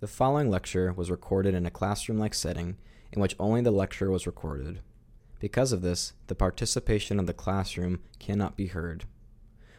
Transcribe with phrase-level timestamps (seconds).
[0.00, 2.78] The following lecture was recorded in a classroom like setting
[3.12, 4.80] in which only the lecture was recorded.
[5.40, 9.04] Because of this, the participation of the classroom cannot be heard.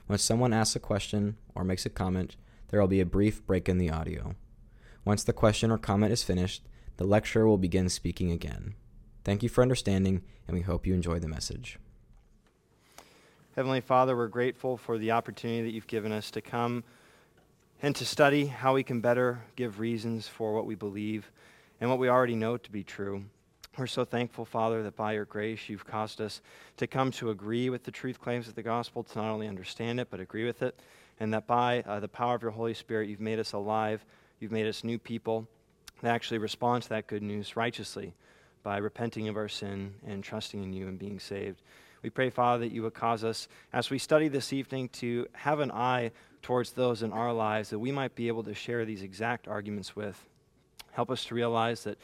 [0.05, 2.35] When someone asks a question or makes a comment,
[2.67, 4.35] there will be a brief break in the audio.
[5.05, 6.67] Once the question or comment is finished,
[6.97, 8.75] the lecturer will begin speaking again.
[9.23, 11.79] Thank you for understanding, and we hope you enjoy the message.
[13.55, 16.83] Heavenly Father, we're grateful for the opportunity that you've given us to come
[17.81, 21.31] and to study how we can better give reasons for what we believe
[21.79, 23.23] and what we already know to be true.
[23.77, 26.41] We're so thankful, Father, that by your grace you've caused us
[26.77, 29.99] to come to agree with the truth claims of the gospel, to not only understand
[29.99, 30.79] it, but agree with it,
[31.19, 34.05] and that by uh, the power of your Holy Spirit you've made us alive,
[34.39, 35.47] you've made us new people
[36.01, 38.13] that actually respond to that good news righteously
[38.61, 41.61] by repenting of our sin and trusting in you and being saved.
[42.03, 45.59] We pray, Father, that you would cause us, as we study this evening, to have
[45.59, 49.01] an eye towards those in our lives that we might be able to share these
[49.01, 50.23] exact arguments with.
[50.91, 51.97] Help us to realize that,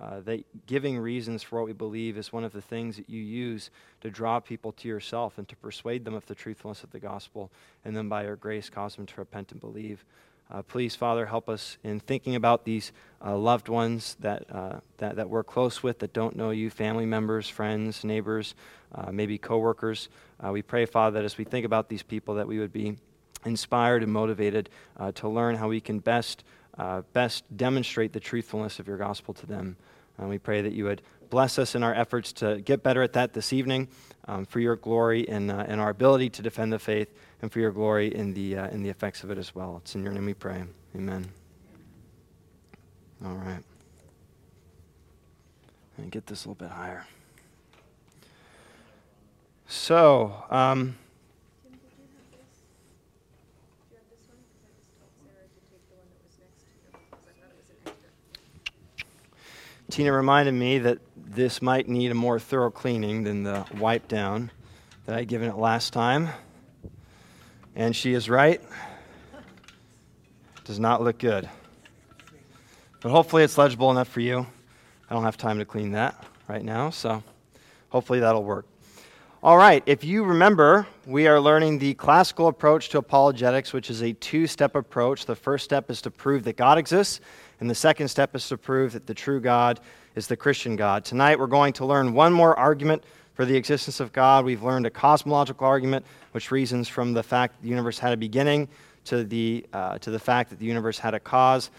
[0.00, 3.20] uh, that giving reasons for what we believe is one of the things that you
[3.20, 7.00] use to draw people to yourself and to persuade them of the truthfulness of the
[7.00, 7.50] gospel,
[7.84, 10.04] and then by your grace cause them to repent and believe.
[10.52, 12.90] Uh, please, Father, help us in thinking about these
[13.24, 17.06] uh, loved ones that, uh, that, that we're close with that don't know you, family
[17.06, 18.56] members, friends, neighbors,
[18.92, 20.08] uh, maybe coworkers.
[20.44, 22.96] Uh, we pray, Father, that as we think about these people, that we would be
[23.44, 26.44] inspired and motivated uh, to learn how we can best,
[26.78, 29.76] uh, best demonstrate the truthfulness of your gospel to them.
[30.18, 33.12] And we pray that you would bless us in our efforts to get better at
[33.14, 33.88] that this evening
[34.26, 37.08] um, for your glory and, uh, our ability to defend the faith
[37.40, 39.80] and for your glory in the, uh, in the effects of it as well.
[39.82, 40.64] It's in your name we pray.
[40.94, 41.30] Amen.
[43.24, 43.62] All right.
[45.96, 47.06] And get this a little bit higher.
[49.68, 50.96] So, um,
[59.90, 64.50] Tina reminded me that this might need a more thorough cleaning than the wipe down
[65.06, 66.28] that I'd given it last time.
[67.74, 68.60] And she is right.
[70.64, 71.48] Does not look good.
[73.00, 74.46] But hopefully it's legible enough for you.
[75.08, 77.22] I don't have time to clean that right now, so
[77.88, 78.66] hopefully that'll work.
[79.42, 84.02] All right, if you remember, we are learning the classical approach to apologetics, which is
[84.02, 85.24] a two step approach.
[85.24, 87.20] The first step is to prove that God exists,
[87.60, 89.80] and the second step is to prove that the true God
[90.16, 91.04] is the Christian God.
[91.04, 93.04] Tonight we're going to learn one more argument
[93.34, 94.44] for the existence of God.
[94.44, 98.16] We've learned a cosmological argument, which reasons from the fact that the universe had a
[98.16, 98.68] beginning
[99.04, 101.70] to the, uh, to the fact that the universe had a cause.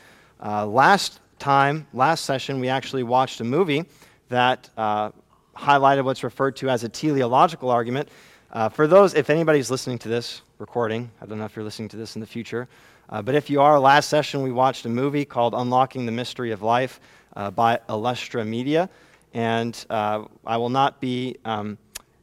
[0.43, 3.85] Uh, last time, last session, we actually watched a movie
[4.29, 5.11] that uh,
[5.55, 8.07] highlighted what's referred to as a teleological argument.
[8.51, 11.89] Uh, for those, if anybody's listening to this recording, I don't know if you're listening
[11.89, 12.67] to this in the future,
[13.11, 16.51] uh, but if you are, last session we watched a movie called Unlocking the Mystery
[16.51, 16.99] of Life
[17.35, 18.89] uh, by Illustra Media.
[19.33, 21.77] And uh, I will not be, um,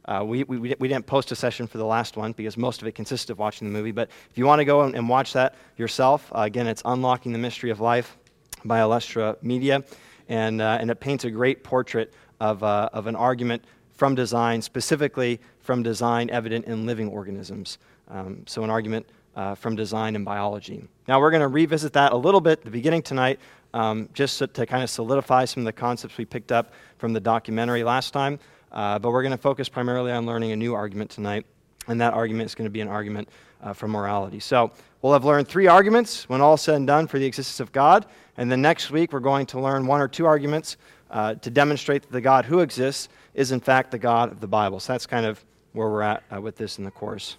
[0.05, 2.87] uh, we, we, we didn't post a session for the last one because most of
[2.87, 3.91] it consisted of watching the movie.
[3.91, 7.33] But if you want to go and, and watch that yourself, uh, again, it's Unlocking
[7.33, 8.17] the Mystery of Life
[8.65, 9.83] by Illustra Media.
[10.27, 15.39] And, uh, and it paints a great portrait of, of an argument from design, specifically
[15.59, 17.79] from design evident in living organisms.
[18.07, 20.87] Um, so, an argument uh, from design and biology.
[21.07, 23.39] Now, we're going to revisit that a little bit at the beginning tonight,
[23.73, 27.13] um, just to, to, kind of solidify some of the concepts we picked up from
[27.13, 28.39] the documentary last time.
[28.71, 31.45] Uh, but we're going to focus primarily on learning a new argument tonight,
[31.87, 33.29] and that argument is going to be an argument
[33.61, 34.39] uh, for morality.
[34.39, 37.71] So, we'll have learned three arguments when all said and done for the existence of
[37.71, 38.05] God,
[38.37, 40.77] and then next week we're going to learn one or two arguments
[41.09, 44.47] uh, to demonstrate that the God who exists is in fact the God of the
[44.47, 44.79] Bible.
[44.79, 47.37] So, that's kind of where we're at uh, with this in the course.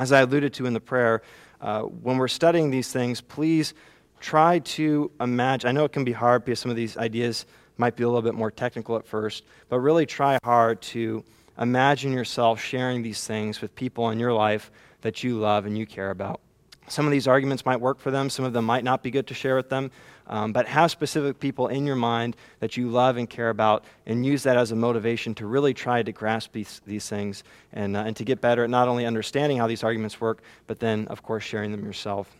[0.00, 1.20] As I alluded to in the prayer,
[1.60, 3.74] uh, when we're studying these things, please
[4.18, 5.68] try to imagine.
[5.68, 7.44] I know it can be hard because some of these ideas
[7.76, 11.22] might be a little bit more technical at first, but really try hard to
[11.58, 14.70] imagine yourself sharing these things with people in your life
[15.02, 16.40] that you love and you care about.
[16.88, 19.26] Some of these arguments might work for them, some of them might not be good
[19.26, 19.90] to share with them.
[20.30, 24.24] Um, but have specific people in your mind that you love and care about, and
[24.24, 28.04] use that as a motivation to really try to grasp these, these things and, uh,
[28.06, 31.24] and to get better at not only understanding how these arguments work, but then, of
[31.24, 32.30] course, sharing them yourself.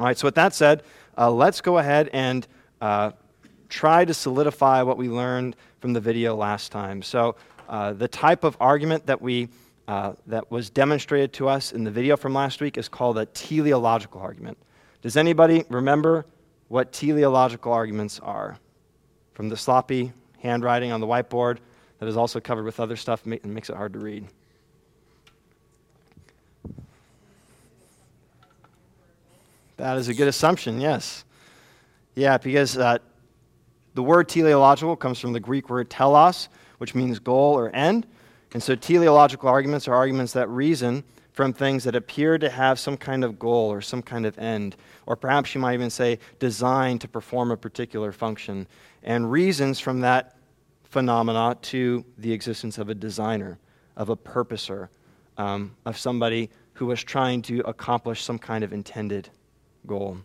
[0.00, 0.84] All right, so with that said,
[1.18, 2.48] uh, let's go ahead and
[2.80, 3.10] uh,
[3.68, 7.02] try to solidify what we learned from the video last time.
[7.02, 7.36] So,
[7.68, 9.48] uh, the type of argument that we
[9.88, 13.26] uh, that was demonstrated to us in the video from last week is called a
[13.26, 14.56] teleological argument.
[15.02, 16.24] Does anybody remember
[16.72, 18.56] what teleological arguments are.
[19.34, 21.58] From the sloppy handwriting on the whiteboard
[21.98, 24.26] that is also covered with other stuff and makes it hard to read.
[29.76, 31.26] That is a good assumption, yes.
[32.14, 32.96] Yeah, because uh,
[33.92, 36.48] the word teleological comes from the Greek word telos,
[36.78, 38.06] which means goal or end.
[38.54, 42.96] And so teleological arguments are arguments that reason from things that appear to have some
[42.96, 44.76] kind of goal or some kind of end,
[45.06, 48.66] or perhaps you might even say designed to perform a particular function,
[49.02, 50.36] and reasons from that
[50.84, 53.58] phenomena to the existence of a designer,
[53.96, 54.90] of a purposer,
[55.38, 59.28] um, of somebody who was trying to accomplish some kind of intended
[59.86, 60.18] goal.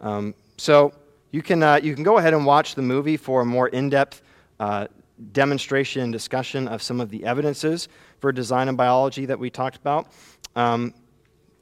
[0.00, 0.92] Um, so
[1.30, 3.88] you can, uh, you can go ahead and watch the movie for a more in
[3.88, 4.22] depth
[4.58, 4.88] uh,
[5.32, 7.88] demonstration and discussion of some of the evidences
[8.20, 10.08] for design and biology that we talked about.
[10.56, 10.94] Um,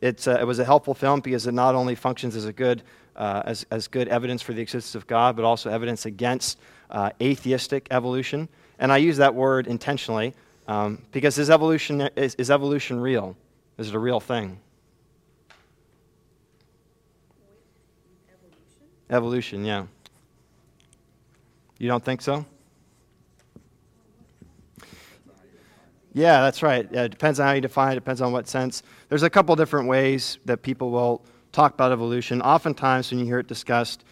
[0.01, 2.83] it's, it was a helpful film because it not only functions as a good,
[3.17, 6.59] uh, as, as good evidence for the existence of God, but also evidence against
[6.91, 8.49] uh, atheistic evolution.
[8.79, 10.35] And I use that word intentionally
[10.67, 13.37] um, because is evolution, is, is evolution real?
[13.77, 14.59] Is it a real thing?
[19.11, 19.87] Evolution, yeah.
[21.79, 22.47] You don't think so?
[26.13, 26.89] Yeah, that's right.
[26.91, 28.83] Yeah, it depends on how you define it, depends on what sense.
[29.09, 32.43] There's a couple different ways that people will talk about evolution.
[32.43, 34.05] Oftentimes, when you hear it discussed,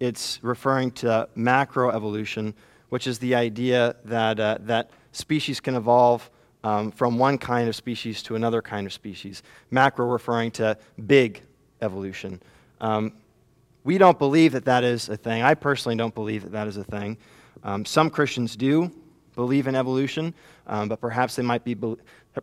[0.00, 2.54] it's referring to macroevolution,
[2.88, 6.28] which is the idea that, uh, that species can evolve
[6.64, 9.42] um, from one kind of species to another kind of species.
[9.70, 11.42] Macro referring to big
[11.82, 12.42] evolution.
[12.80, 13.12] Um,
[13.84, 15.42] we don't believe that that is a thing.
[15.42, 17.18] I personally don't believe that that is a thing.
[17.62, 18.90] Um, some Christians do
[19.34, 20.34] believe in evolution,
[20.66, 21.76] um, but perhaps they might be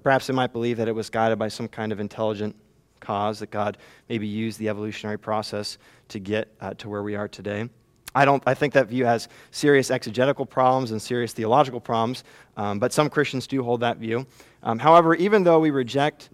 [0.02, 2.56] perhaps they might believe that it was guided by some kind of intelligent
[3.00, 3.78] cause that God
[4.10, 5.78] maybe used the evolutionary process
[6.10, 7.68] to get uh, to where we are today.
[8.14, 8.44] I don't.
[8.46, 12.24] I think that view has serious exegetical problems and serious theological problems,
[12.58, 14.26] um, but some Christians do hold that view.
[14.64, 16.30] Um, however, even though we reject,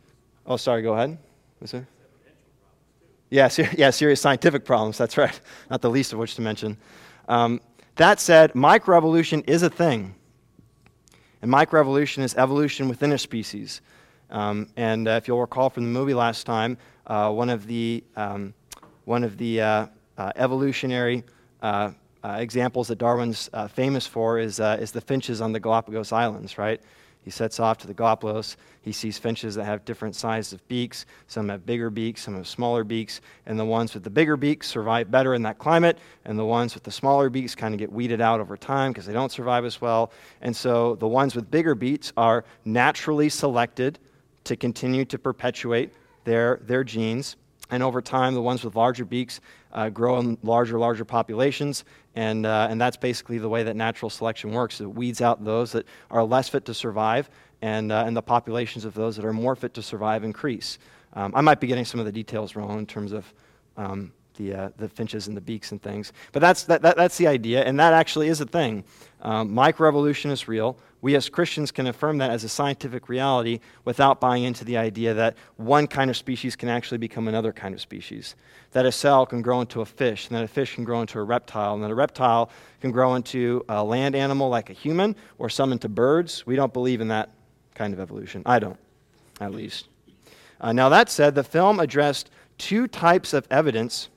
[0.45, 1.17] oh, sorry, go ahead.
[1.59, 1.85] What's that?
[3.29, 4.97] Yeah, ser- yeah, serious scientific problems.
[4.97, 5.39] That's right.
[5.69, 6.77] Not the least of which to mention.
[7.27, 7.61] Um,
[7.95, 10.15] that said, microevolution is a thing.
[11.41, 13.81] And microevolution is evolution within a species.
[14.29, 18.03] Um, and uh, if you'll recall from the movie last time, uh, one of the,
[18.15, 18.53] um,
[19.05, 19.87] one of the uh,
[20.17, 21.23] uh evolutionary
[21.61, 21.91] uh,
[22.23, 26.81] uh, examples that Darwin's famous for is, is the finches on the Galapagos Islands, right?
[27.23, 28.57] He sets off to the Galapagos.
[28.87, 31.05] He sees finches that have different sizes of beaks.
[31.27, 33.19] Some have bigger beaks, some have smaller beaks.
[33.45, 35.97] And the ones with the bigger beaks survive better in that climate.
[36.23, 39.05] And the ones with the smaller beaks kind of get weeded out over time because
[39.05, 40.13] they don't survive as well.
[40.39, 43.99] And so the ones with bigger beaks are naturally selected
[44.45, 45.91] to continue to perpetuate
[46.23, 47.35] their, their genes.
[47.69, 49.41] And over time, the ones with larger beaks
[49.73, 51.83] uh, grow in larger, larger populations.
[52.15, 54.79] And, uh, and that's basically the way that natural selection works.
[54.79, 57.29] It weeds out those that are less fit to survive,
[57.61, 60.79] and, uh, and the populations of those that are more fit to survive increase.
[61.13, 63.33] Um, I might be getting some of the details wrong in terms of
[63.75, 66.13] um, the, uh, the finches and the beaks and things.
[66.31, 68.83] But that's, that, that, that's the idea, and that actually is a thing.
[69.21, 70.77] Um, microevolution is real.
[71.01, 75.13] We as Christians can affirm that as a scientific reality without buying into the idea
[75.13, 78.35] that one kind of species can actually become another kind of species.
[78.71, 81.19] That a cell can grow into a fish, and that a fish can grow into
[81.19, 82.49] a reptile, and that a reptile
[82.81, 86.45] can grow into a land animal like a human, or some into birds.
[86.45, 87.29] We don't believe in that
[87.77, 88.41] kind of evolution.
[88.45, 88.79] I don't,
[89.39, 89.87] at least.
[90.59, 94.09] Uh, now, that said, the film addressed two types of evidence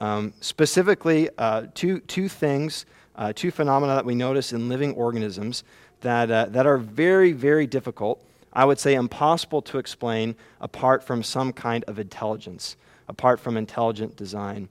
[0.00, 2.86] um, specifically, uh, two, two things,
[3.16, 5.64] uh, two phenomena that we notice in living organisms
[6.02, 11.22] that, uh, that are very, very difficult, I would say impossible to explain apart from
[11.22, 12.76] some kind of intelligence,
[13.08, 14.68] apart from intelligent design.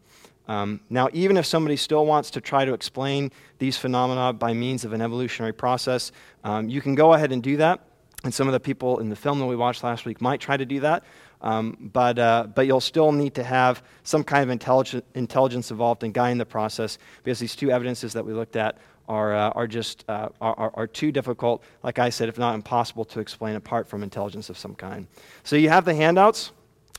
[0.47, 4.85] Um, now, even if somebody still wants to try to explain these phenomena by means
[4.85, 6.11] of an evolutionary process,
[6.43, 7.81] um, you can go ahead and do that.
[8.23, 10.57] And some of the people in the film that we watched last week might try
[10.57, 11.03] to do that.
[11.41, 16.03] Um, but, uh, but you'll still need to have some kind of intelligence, intelligence involved
[16.03, 19.67] in guiding the process because these two evidences that we looked at are, uh, are
[19.67, 23.87] just uh, are, are, too difficult, like I said, if not impossible to explain apart
[23.87, 25.07] from intelligence of some kind.
[25.43, 26.51] So you have the handouts.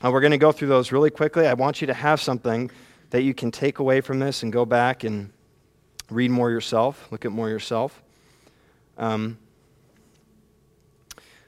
[0.03, 1.45] Uh, we're going to go through those really quickly.
[1.45, 2.71] I want you to have something
[3.09, 5.31] that you can take away from this and go back and
[6.09, 8.01] read more yourself, look at more yourself.
[8.97, 9.37] Um,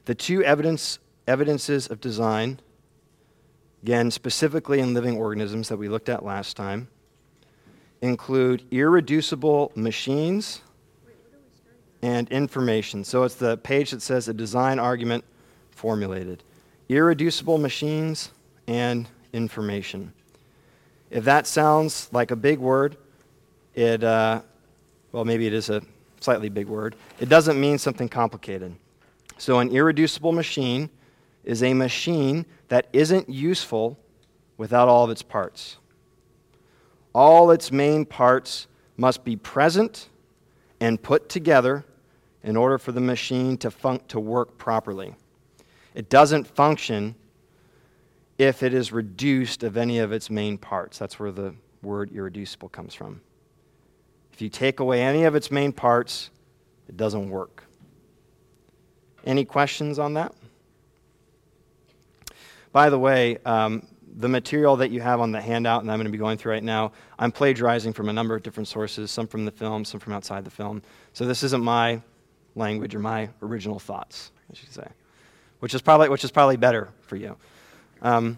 [0.04, 2.60] the two evidence, evidences of design
[3.82, 6.88] again, specifically in living organisms that we looked at last time,
[8.00, 10.60] include irreducible machines
[12.02, 13.04] and information.
[13.04, 15.24] So it's the page that says a design argument
[15.70, 16.42] formulated.
[16.88, 18.30] Irreducible machines
[18.66, 20.12] and information.
[21.12, 22.96] If that sounds like a big word,
[23.74, 24.40] it, uh,
[25.12, 25.82] well, maybe it is a
[26.20, 26.96] slightly big word.
[27.20, 28.74] It doesn't mean something complicated.
[29.36, 30.88] So, an irreducible machine
[31.44, 33.98] is a machine that isn't useful
[34.56, 35.76] without all of its parts.
[37.14, 38.66] all its main parts
[38.96, 40.08] must be present
[40.80, 41.84] and put together
[42.42, 45.14] in order for the machine to, fun- to work properly.
[45.94, 47.14] It doesn't function
[48.38, 50.98] if it is reduced of any of its main parts.
[50.98, 53.20] That's where the word irreducible comes from.
[54.32, 56.30] If you take away any of its main parts,
[56.88, 57.64] it doesn't work.
[59.24, 60.34] Any questions on that?
[62.72, 63.86] By the way, um,
[64.16, 66.52] the material that you have on the handout and I'm going to be going through
[66.52, 70.00] right now, I'm plagiarizing from a number of different sources, some from the film, some
[70.00, 70.82] from outside the film.
[71.12, 72.00] So this isn't my
[72.54, 74.86] language or my original thoughts, I should say,
[75.60, 77.36] which is probably, which is probably better for you.
[78.02, 78.36] Um,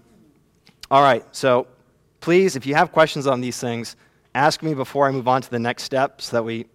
[0.91, 1.67] all right, so
[2.21, 3.97] please, if you have questions on these things,
[4.35, 6.67] ask me before I move on to the next step so that we,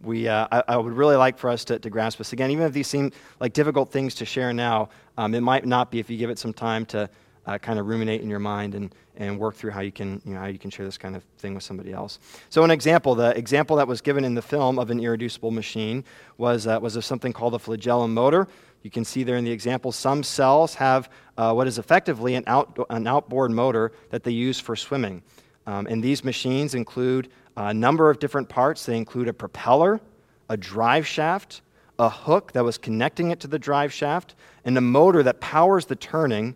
[0.00, 2.32] we uh, I, I, would really like for us to, to, grasp this.
[2.32, 4.88] Again, even if these seem like difficult things to share now,
[5.18, 7.10] um, it might not be if you give it some time to
[7.44, 10.32] uh, kind of ruminate in your mind and, and work through how you, can, you
[10.32, 12.18] know, how you can share this kind of thing with somebody else.
[12.48, 16.04] So, an example, the example that was given in the film of an irreducible machine
[16.38, 18.48] was, uh, was of something called a flagellum motor.
[18.82, 22.44] You can see there in the example, some cells have uh, what is effectively an,
[22.46, 25.22] out, an outboard motor that they use for swimming.
[25.66, 28.86] Um, and these machines include a number of different parts.
[28.86, 30.00] They include a propeller,
[30.48, 31.60] a drive shaft,
[31.98, 35.86] a hook that was connecting it to the drive shaft, and a motor that powers
[35.86, 36.54] the turning,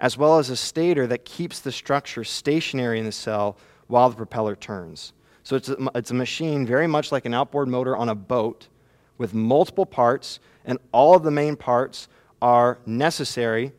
[0.00, 4.16] as well as a stator that keeps the structure stationary in the cell while the
[4.16, 5.12] propeller turns.
[5.42, 8.68] So it's a, it's a machine very much like an outboard motor on a boat
[9.18, 12.08] with multiple parts, and all of the main parts
[12.42, 13.72] are necessary.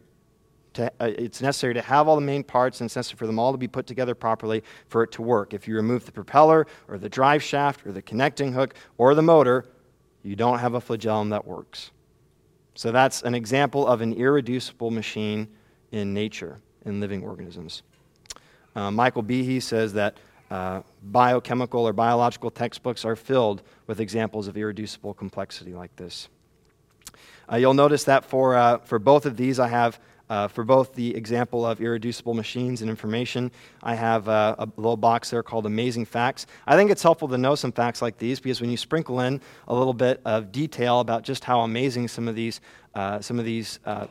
[0.74, 3.40] To, uh, it's necessary to have all the main parts, and it's necessary for them
[3.40, 5.54] all to be put together properly for it to work.
[5.54, 9.22] If you remove the propeller, or the drive shaft, or the connecting hook, or the
[9.22, 9.66] motor,
[10.24, 11.92] you don't have a flagellum that works.
[12.74, 15.48] So that's an example of an irreducible machine
[15.92, 17.84] in nature, in living organisms.
[18.76, 20.18] Uh, Michael Behe says that
[20.56, 26.30] uh, biochemical or biological textbooks are filled with examples of irreducible complexity like this.
[27.52, 30.94] Uh, you'll notice that for, uh, for both of these, I have, uh, for both
[30.94, 33.52] the example of irreducible machines and information,
[33.84, 36.48] I have uh, a little box there called Amazing Facts.
[36.66, 39.42] I think it's helpful to know some facts like these because when you sprinkle in
[39.68, 42.62] a little bit of detail about just how amazing some of these,
[43.20, 44.08] some of these uh,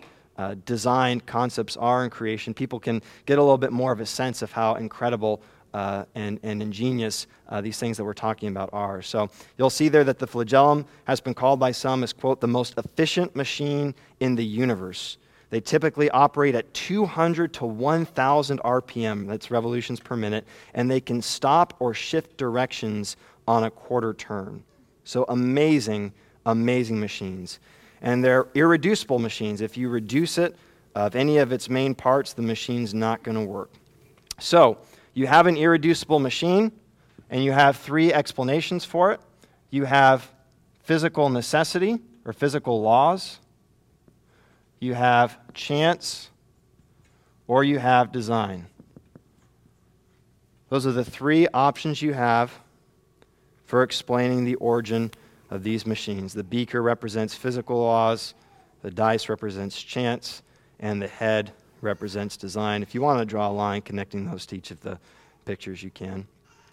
[0.67, 4.43] design concepts are in creation, people can get a little bit more of a sense
[4.43, 5.41] of how incredible
[5.75, 9.02] uh, and, and ingenious uh, these things that we're talking about are.
[9.02, 9.28] So
[9.59, 12.78] you'll see there that the flagellum has been called by some as, quote, the most
[12.78, 15.19] efficient machine in the universe.
[15.50, 21.21] They typically operate at 200 to 1,000 RPM, that's revolutions per minute, and they can
[21.21, 23.16] stop or shift directions
[23.47, 24.62] on a quarter turn.
[25.04, 26.12] So amazing,
[26.47, 27.59] amazing machines.
[28.00, 29.61] And they're irreducible machines.
[29.61, 30.57] If you reduce it
[30.95, 33.71] of any of its main parts, the machine's not going to work.
[34.38, 34.78] So,
[35.14, 36.73] you have an irreducible machine,
[37.30, 39.21] and you have three explanations for it.
[39.71, 40.28] You have
[40.83, 43.38] physical necessity or physical laws,
[44.80, 46.30] you have chance,
[47.47, 48.66] or you have design.
[50.68, 52.52] Those are the three options you have
[53.64, 55.11] for explaining the origin
[55.50, 56.35] of these machines.
[56.35, 58.35] The beaker represents physical laws,
[58.83, 60.42] the dice represents chance,
[60.80, 61.52] and the head
[61.85, 62.83] represents design.
[62.83, 64.99] If you want to draw a line connecting those to each of the
[65.45, 66.26] pictures, you can.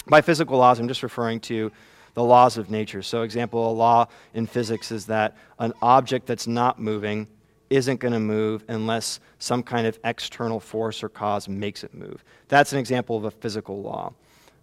[0.08, 1.72] By physical laws, I'm just referring to
[2.14, 3.02] the laws of nature.
[3.02, 7.28] So, example, a law in physics is that an object that's not moving
[7.70, 12.24] isn't going to move unless some kind of external force or cause makes it move.
[12.50, 14.14] That's an example of a physical law.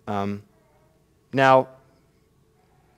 [0.07, 0.43] Um,
[1.33, 1.69] now,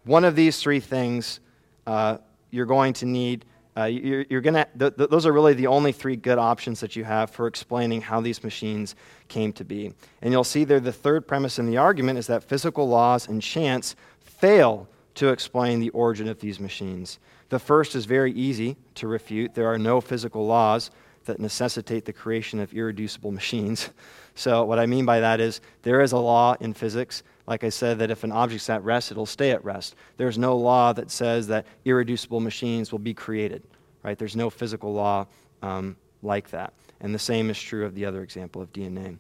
[0.04, 1.40] one of these three things
[1.87, 2.19] uh,
[2.50, 3.45] you're going to need
[3.77, 6.97] uh, you're, you're gonna, th- th- those are really the only three good options that
[6.97, 8.97] you have for explaining how these machines
[9.29, 9.93] came to be.
[10.23, 13.41] And you'll see there the third premise in the argument is that physical laws and
[13.41, 17.19] chance fail to explain the origin of these machines.
[17.50, 19.55] The first is very easy to refute.
[19.55, 20.91] There are no physical laws
[21.25, 23.91] that necessitate the creation of irreducible machines.
[24.37, 27.68] So, what I mean by that is there is a law in physics like I
[27.68, 29.97] said, that if an object's at rest, it'll stay at rest.
[30.16, 33.62] There's no law that says that irreducible machines will be created,
[34.02, 34.18] right?
[34.18, 35.26] There's no physical law
[35.62, 36.73] um, like that.
[37.00, 39.18] And the same is true of the other example of DNA.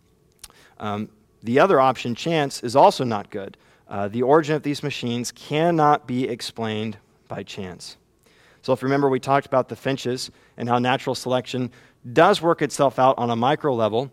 [0.78, 1.08] Um,
[1.42, 3.56] the other option, chance, is also not good.
[3.88, 6.98] Uh, the origin of these machines cannot be explained
[7.28, 7.96] by chance.
[8.62, 11.70] So, if you remember, we talked about the finches and how natural selection
[12.12, 14.12] does work itself out on a micro level,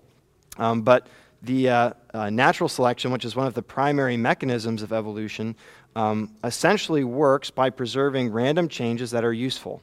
[0.58, 1.08] um, but
[1.44, 5.56] the uh, uh, natural selection, which is one of the primary mechanisms of evolution,
[5.96, 9.82] um, essentially works by preserving random changes that are useful.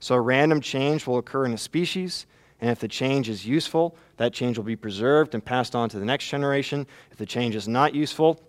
[0.00, 2.26] So, a random change will occur in a species,
[2.60, 5.98] And if the change is useful, that change will be preserved and passed on to
[5.98, 6.86] the next generation.
[7.10, 8.40] If the change is not useful,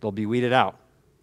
[0.00, 0.78] they'll be weeded out.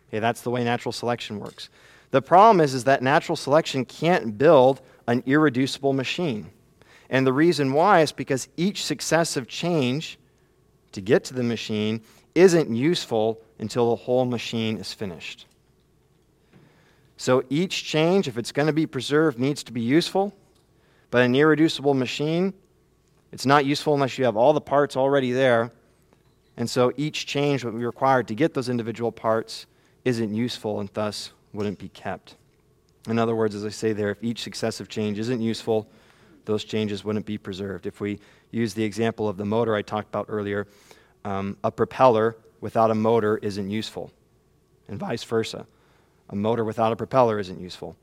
[0.10, 1.70] Okay, that's the way natural selection works.
[2.12, 6.50] The problem is, is that natural selection can't build an irreducible machine.
[7.10, 10.18] And the reason why is because each successive change
[10.92, 12.02] to get to the machine
[12.36, 15.46] isn't useful until the whole machine is finished.
[17.18, 20.34] So each change, if it's going to be preserved, needs to be useful.
[21.12, 22.54] But an irreducible machine,
[23.32, 25.72] it's not useful unless you have all the parts already there.
[26.56, 29.66] And so each change that we required to get those individual parts
[30.06, 32.36] isn't useful and thus wouldn't be kept.
[33.08, 35.90] In other words, as I say there, if each successive change isn't useful,
[36.46, 37.86] those changes wouldn't be preserved.
[37.86, 38.20] If we
[38.52, 40.68] use the example of the motor I talked about earlier,
[41.26, 44.12] um, a propeller without a motor isn't useful,
[44.88, 45.66] and vice versa.
[46.30, 47.96] A motor without a propeller isn't useful.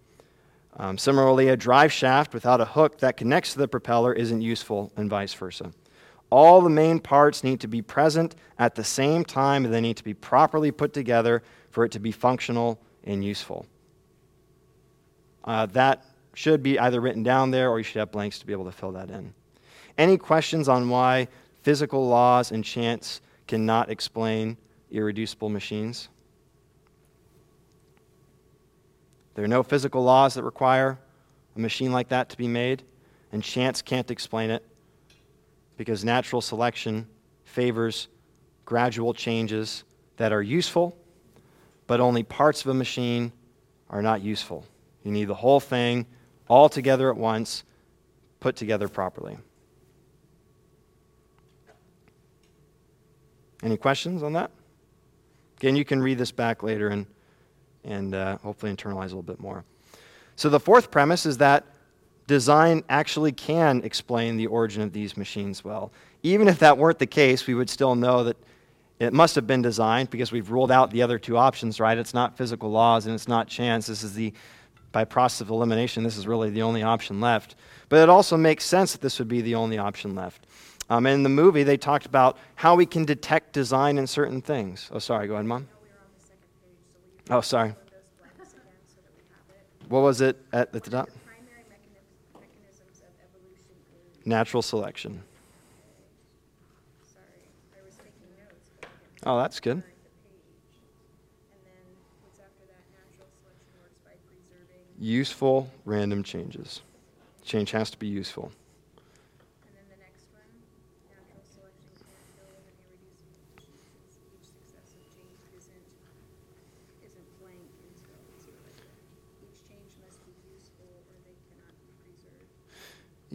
[0.79, 4.93] Um, similarly, a drive shaft without a hook that connects to the propeller isn't useful,
[4.97, 5.73] and vice versa.
[6.29, 9.97] All the main parts need to be present at the same time, and they need
[9.97, 13.67] to be properly put together for it to be functional and useful.
[15.45, 18.53] Uh, that should be either written down there or you should have blanks to be
[18.53, 19.33] able to fill that in.
[19.99, 21.29] Any questions on why
[21.63, 24.57] physical laws and chance cannot explain
[24.91, 26.09] irreducible machines?
[29.35, 30.99] There are no physical laws that require
[31.55, 32.83] a machine like that to be made,
[33.33, 34.65] and chance can't explain it
[35.77, 37.07] because natural selection
[37.45, 38.09] favors
[38.65, 39.85] gradual changes
[40.17, 40.97] that are useful,
[41.87, 43.33] but only parts of a machine
[43.91, 44.65] are not useful.
[45.05, 46.07] You need the whole thing
[46.49, 47.65] all together at once,
[48.41, 49.37] put together properly.
[53.67, 54.53] Any questions on that?
[55.57, 57.05] Again, you can read this back later and
[57.83, 59.65] and uh, hopefully internalize a little bit more.
[60.37, 61.65] So, the fourth premise is that
[62.29, 65.91] design actually can explain the origin of these machines well.
[66.23, 68.37] Even if that weren't the case, we would still know that
[69.01, 71.99] it must have been designed because we've ruled out the other two options, right?
[71.99, 73.89] It's not physical laws and it's not chance.
[73.89, 74.33] This is the,
[74.93, 77.57] by process of elimination, this is really the only option left.
[77.89, 80.47] But it also makes sense that this would be the only option left.
[80.89, 84.89] Um, in the movie, they talked about how we can detect design in certain things.
[84.93, 85.69] Oh, sorry, go ahead, Mom.
[87.29, 87.75] Oh, sorry.
[89.89, 91.09] What was it at, at the top?
[94.25, 95.23] Natural selection.
[99.25, 99.83] Oh, that's good.
[104.99, 106.81] Useful random changes.
[107.45, 108.51] Change has to be useful.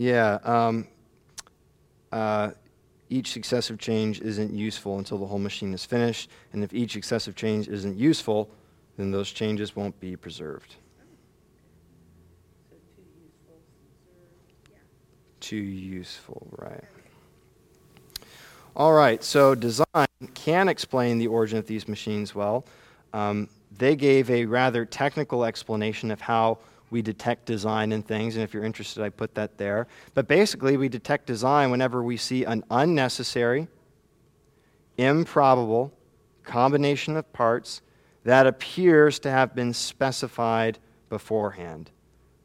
[0.01, 0.39] Yeah.
[0.43, 0.87] Um,
[2.11, 2.51] uh,
[3.11, 6.31] each successive change isn't useful until the whole machine is finished.
[6.53, 8.49] And if each successive change isn't useful,
[8.97, 10.77] then those changes won't be preserved.
[15.39, 16.83] too useful, right.
[18.75, 22.65] All right, so design can explain the origin of these machines well.
[23.13, 26.59] Um, they gave a rather technical explanation of how
[26.91, 29.87] we detect design in things, and if you're interested, I put that there.
[30.13, 33.67] But basically, we detect design whenever we see an unnecessary,
[34.97, 35.93] improbable
[36.43, 37.81] combination of parts
[38.25, 40.77] that appears to have been specified
[41.09, 41.89] beforehand.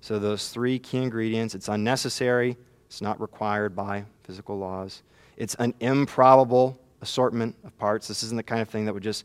[0.00, 2.56] So, those three key ingredients it's unnecessary,
[2.87, 5.02] it's not required by physical laws,
[5.37, 8.09] it's an improbable assortment of parts.
[8.09, 9.24] This isn't the kind of thing that would just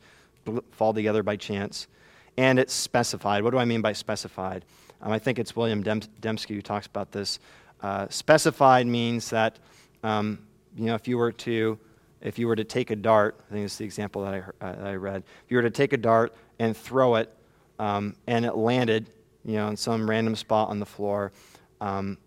[0.72, 1.88] fall together by chance.
[2.38, 3.44] And it's specified.
[3.44, 4.66] What do I mean by specified?
[5.02, 7.40] Um, I think it's William Dem- Dembski who talks about this.
[7.82, 9.58] Uh, specified means that
[10.04, 10.40] um,
[10.76, 11.80] you know if you were to
[12.22, 14.76] if you were to take a dart, I think it's the example that I, uh,
[14.76, 15.24] that I read.
[15.44, 17.36] If you were to take a dart and throw it,
[17.80, 19.10] um, and it landed,
[19.44, 21.32] you know, in some random spot on the floor,
[21.80, 22.18] um,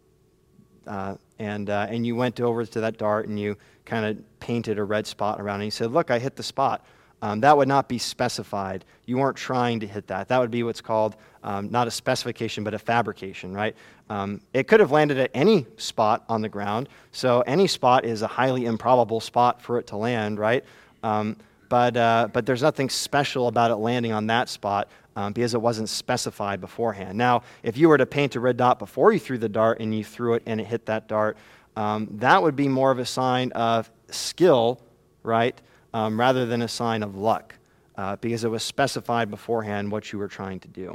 [0.87, 4.79] uh, and uh, and you went over to that dart and you kind of painted
[4.79, 5.65] a red spot around it.
[5.65, 6.85] And you said, "Look, I hit the spot."
[7.23, 8.85] Um, that would not be specified.
[9.07, 10.29] You weren't trying to hit that.
[10.29, 13.77] That would be what's called um, not a specification, but a fabrication, right?
[14.11, 16.89] Um, it could have landed at any spot on the ground.
[17.13, 20.65] So any spot is a highly improbable spot for it to land, right?
[21.03, 21.37] Um,
[21.69, 25.61] but, uh, but there's nothing special about it landing on that spot um, because it
[25.61, 27.17] wasn't specified beforehand.
[27.17, 29.95] Now, if you were to paint a red dot before you threw the dart and
[29.95, 31.37] you threw it and it hit that dart,
[31.77, 34.81] um, that would be more of a sign of skill,
[35.23, 35.61] right?
[35.95, 37.55] um, rather than a sign of luck,
[37.97, 40.95] uh, because it was specified beforehand what you were trying to do.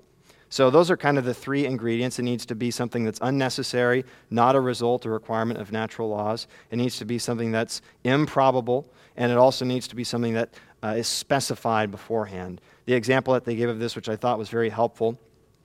[0.52, 2.18] So, those are kind of the three ingredients.
[2.18, 6.48] It needs to be something that's unnecessary, not a result or requirement of natural laws.
[6.72, 10.50] It needs to be something that's improbable, and it also needs to be something that
[10.84, 12.62] uh, is specified beforehand.
[12.86, 15.20] The example that they gave of this, which I thought was very helpful,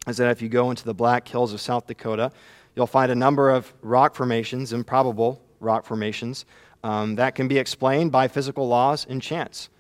[0.07, 2.31] is that if you go into the Black Hills of South Dakota,
[2.77, 6.45] you'll find a number of rock formations, improbable rock formations,
[6.83, 9.71] um, that can be explained by physical laws and chance.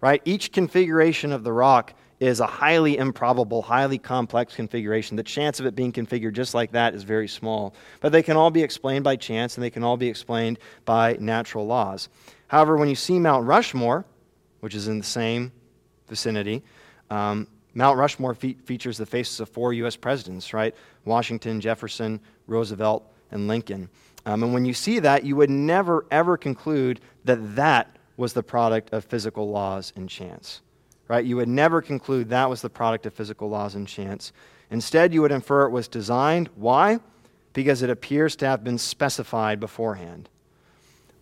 [0.00, 0.22] Right?
[0.24, 1.94] Each configuration of the rock
[2.24, 5.16] is a highly improbable, highly complex configuration.
[5.16, 7.74] The chance of it being configured just like that is very small.
[8.00, 11.16] But they can all be explained by chance and they can all be explained by
[11.20, 12.08] natural laws.
[12.46, 14.04] However, when you see Mount Rushmore,
[14.60, 15.52] which is in the same
[16.08, 16.62] vicinity,
[17.10, 19.96] um, Mount Rushmore fe- features the faces of four U.S.
[19.96, 20.74] presidents, right?
[21.04, 23.88] Washington, Jefferson, Roosevelt, and Lincoln.
[24.26, 28.42] Um, and when you see that, you would never, ever conclude that that was the
[28.42, 30.60] product of physical laws and chance
[31.08, 31.24] right?
[31.24, 34.32] You would never conclude that was the product of physical laws and chance.
[34.70, 36.48] Instead, you would infer it was designed.
[36.56, 36.98] Why?
[37.52, 40.28] Because it appears to have been specified beforehand.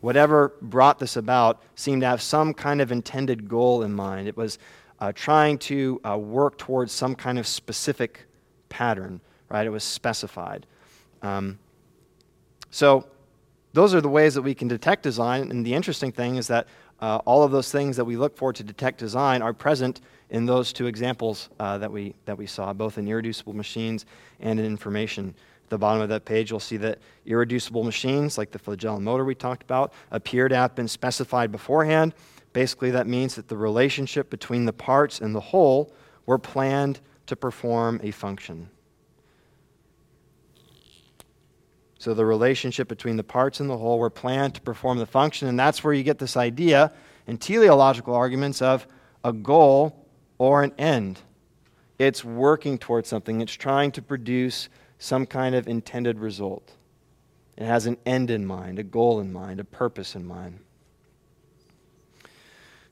[0.01, 4.27] Whatever brought this about seemed to have some kind of intended goal in mind.
[4.27, 4.59] It was
[5.01, 8.25] uh, trying to uh, work towards some kind of specific
[8.69, 9.67] pattern, right?
[9.67, 10.67] It was specified.
[11.23, 11.59] Um,
[12.71, 13.07] so,
[13.75, 15.51] those are the ways that we can detect design.
[15.51, 16.67] And the interesting thing is that
[17.03, 20.47] uh, all of those things that we look for to detect design are present in
[20.47, 24.07] those two examples uh, that, we, that we saw, both in irreducible machines
[24.39, 25.35] and in information.
[25.65, 29.25] At the bottom of that page, you'll see that irreducible machines, like the flagellum motor
[29.25, 32.15] we talked about, appear to have been specified beforehand.
[32.53, 35.93] Basically, that means that the relationship between the parts and the whole
[36.27, 38.69] were planned to perform a function.
[42.03, 45.47] So the relationship between the parts and the whole were planned to perform the function,
[45.47, 46.93] and that's where you get this idea
[47.29, 48.89] in teleological arguments of
[49.23, 50.05] a goal
[50.37, 51.21] or an end.
[52.01, 56.73] It's working towards something, it's trying to produce some kind of intended result.
[57.57, 60.59] It has an end in mind, a goal in mind, a purpose in mind.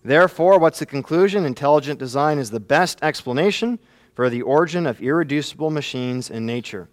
[0.05, 1.45] Therefore, what's the conclusion?
[1.45, 3.81] Intelligent design is the best explanation
[4.15, 6.89] for the origin of irreducible machines in nature.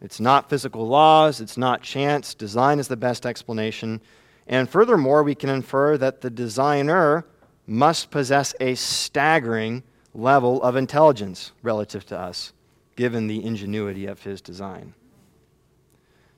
[0.00, 2.34] It's not physical laws, it's not chance.
[2.34, 4.00] Design is the best explanation.
[4.46, 7.24] And furthermore, we can infer that the designer
[7.66, 9.82] must possess a staggering
[10.14, 12.52] level of intelligence relative to us,
[12.96, 14.94] given the ingenuity of his design.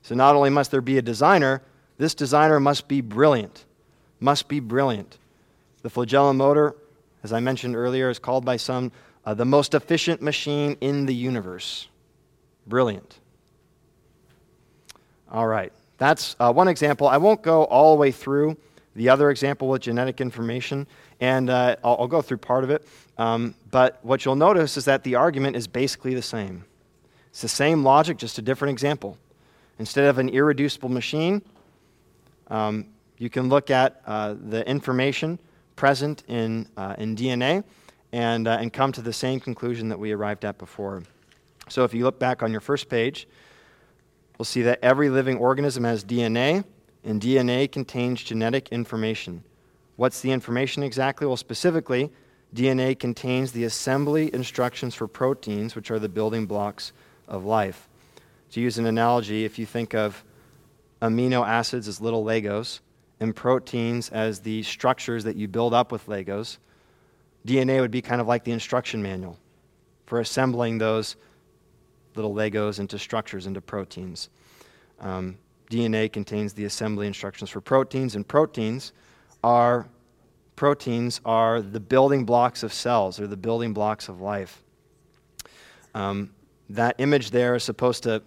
[0.01, 1.61] So, not only must there be a designer,
[1.97, 3.65] this designer must be brilliant.
[4.19, 5.19] Must be brilliant.
[5.83, 6.75] The flagellum motor,
[7.23, 8.91] as I mentioned earlier, is called by some
[9.25, 11.87] uh, the most efficient machine in the universe.
[12.67, 13.20] Brilliant.
[15.31, 15.71] All right.
[15.97, 17.07] That's uh, one example.
[17.07, 18.57] I won't go all the way through
[18.95, 20.85] the other example with genetic information,
[21.21, 22.85] and uh, I'll, I'll, go through part of it.
[23.17, 26.65] Um, but what you'll notice is that the argument is basically the same.
[27.29, 29.17] It's the same logic, just a different example.
[29.79, 31.41] Instead of an irreducible machine,
[32.49, 35.39] um, you can look at uh, the information
[35.77, 37.63] present in, uh, in DNA
[38.11, 41.03] and, uh, and come to the same conclusion that we arrived at before.
[41.69, 43.27] So if you look back on your first page,
[44.41, 46.63] we'll see that every living organism has DNA,
[47.03, 49.43] and DNA contains genetic information.
[49.97, 51.27] What's the information exactly?
[51.27, 52.11] Well, specifically,
[52.55, 56.91] DNA contains the assembly instructions for proteins, which are the building blocks
[57.27, 57.87] of life.
[58.53, 60.23] To use an analogy, if you think of
[61.03, 62.79] amino acids as little Legos
[63.19, 66.57] and proteins as the structures that you build up with Legos,
[67.45, 69.37] DNA would be kind of like the instruction manual
[70.07, 71.15] for assembling those
[72.15, 74.29] little Legos into structures, into proteins.
[74.99, 75.37] Um,
[75.69, 78.93] DNA contains the assembly instructions for proteins, and proteins
[79.43, 79.87] are
[80.55, 84.61] proteins are the building blocks of cells, or the building blocks of life.
[85.95, 86.31] Um,
[86.69, 88.21] that image there is supposed to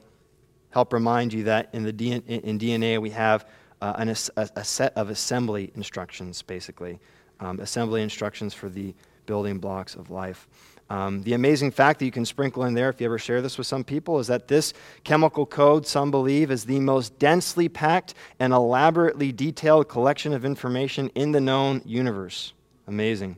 [0.70, 3.48] help remind you that in, the DNA, in DNA we have
[3.80, 6.98] uh, an, a, a, set of assembly instructions, basically,
[7.40, 8.94] um, assembly instructions for the
[9.26, 10.48] building blocks of life.
[10.90, 13.56] Um, the amazing fact that you can sprinkle in there, if you ever share this
[13.56, 18.14] with some people, is that this chemical code, some believe, is the most densely packed
[18.38, 22.52] and elaborately detailed collection of information in the known universe.
[22.86, 23.36] Amazing.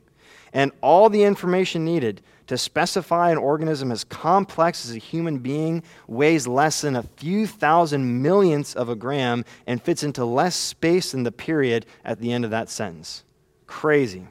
[0.52, 5.82] And all the information needed to specify an organism as complex as a human being
[6.06, 11.12] weighs less than a few thousand millionths of a gram and fits into less space
[11.12, 13.24] than the period at the end of that sentence.
[13.66, 14.26] Crazy.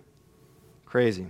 [0.86, 1.28] Crazy.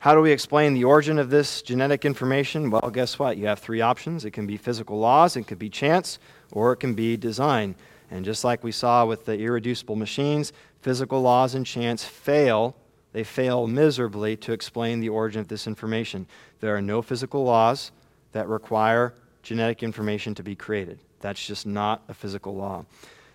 [0.00, 2.70] How do we explain the origin of this genetic information?
[2.70, 3.36] Well, guess what?
[3.36, 4.24] You have three options.
[4.24, 6.18] It can be physical laws, it could be chance,
[6.52, 7.74] or it can be design.
[8.10, 12.74] And just like we saw with the irreducible machines, physical laws and chance fail
[13.12, 16.26] they fail miserably to explain the origin of this information.
[16.60, 17.90] There are no physical laws
[18.32, 21.00] that require genetic information to be created.
[21.20, 22.84] That's just not a physical law.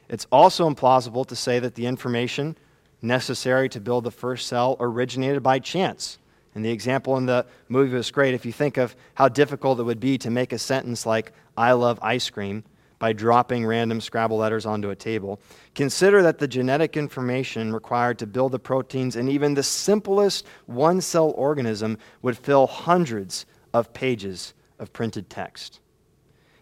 [0.07, 2.55] It's also implausible to say that the information
[3.01, 6.17] necessary to build the first cell originated by chance.
[6.55, 8.33] And the example in the movie was great.
[8.33, 11.73] If you think of how difficult it would be to make a sentence like, I
[11.73, 12.63] love ice cream,
[12.97, 15.41] by dropping random Scrabble letters onto a table,
[15.75, 21.01] consider that the genetic information required to build the proteins in even the simplest one
[21.01, 25.81] cell organism would fill hundreds of pages of printed text.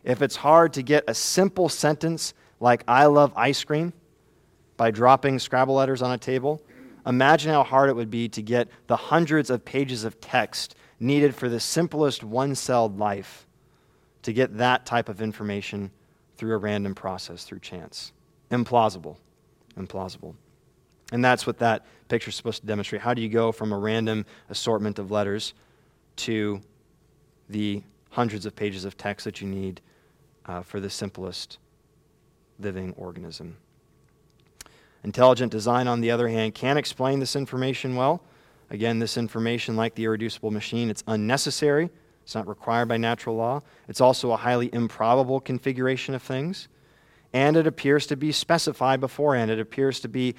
[0.04, 3.94] If it's hard to get a simple sentence like, I love ice cream,
[4.76, 6.62] by dropping Scrabble letters on a table,
[7.06, 11.36] Imagine how hard it would be to get the hundreds of pages of text needed
[11.36, 13.46] for the simplest one celled life
[14.22, 15.92] to get that type of information
[16.38, 18.14] through a random process, through chance.
[18.52, 19.18] Implausible.
[19.78, 20.36] Implausible.
[21.12, 23.02] And that's what that picture is supposed to demonstrate.
[23.02, 25.54] How do you go from a random assortment of letters
[26.18, 26.62] to
[27.50, 29.82] the hundreds of pages of text that you need
[30.46, 31.58] uh, for the simplest
[32.60, 33.58] living organism?
[35.04, 38.22] Intelligent design, on the other hand, can explain this information well.
[38.70, 41.90] Again, this information, like the irreducible machine, it's unnecessary.
[42.24, 43.62] It's not required by natural law.
[43.90, 46.70] It's also a highly improbable configuration of things.
[47.34, 49.52] And it appears to be specified beforehand.
[49.52, 50.36] It appears to be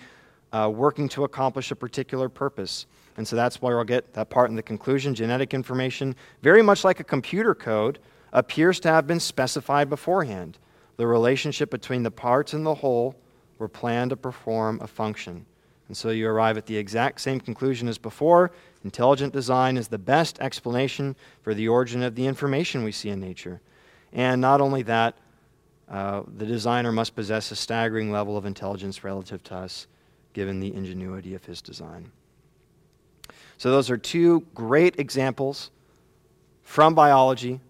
[0.53, 2.87] uh, working to accomplish a particular purpose.
[3.17, 5.15] And so that's where we'll get that part in the conclusion.
[5.15, 7.99] Genetic information, very much like a computer code,
[8.33, 10.59] appears to have been specified beforehand.
[10.97, 13.17] The relationship between the parts and the whole
[13.59, 15.47] were planned to perform a function.
[15.89, 18.53] And so you arrive at the exact same conclusion as before.
[18.85, 23.21] Intelligent design is the best explanation for the origin of the information we see in
[23.21, 23.61] nature.
[24.13, 25.17] And not only that,
[25.89, 29.87] uh, the designer must possess a staggering level of intelligence relative to us,
[30.33, 32.11] given the ingenuity of his design.
[33.59, 35.71] So, those are two great examples
[36.63, 37.61] from biology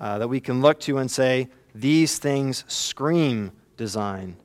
[0.00, 4.36] uh, that we can look to and say, these things scream design.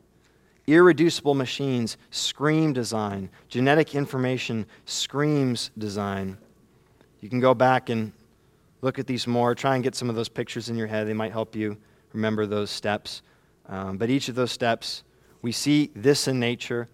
[0.67, 3.29] Irreducible machines scream design.
[3.47, 6.37] Genetic information screams design.
[7.21, 8.11] You can go back and
[8.81, 9.55] look at these more.
[9.55, 11.07] Try and get some of those pictures in your head.
[11.07, 11.77] They might help you
[12.11, 13.21] remember those steps.
[13.67, 15.03] Um, but each of those steps,
[15.41, 16.89] we see this in nature.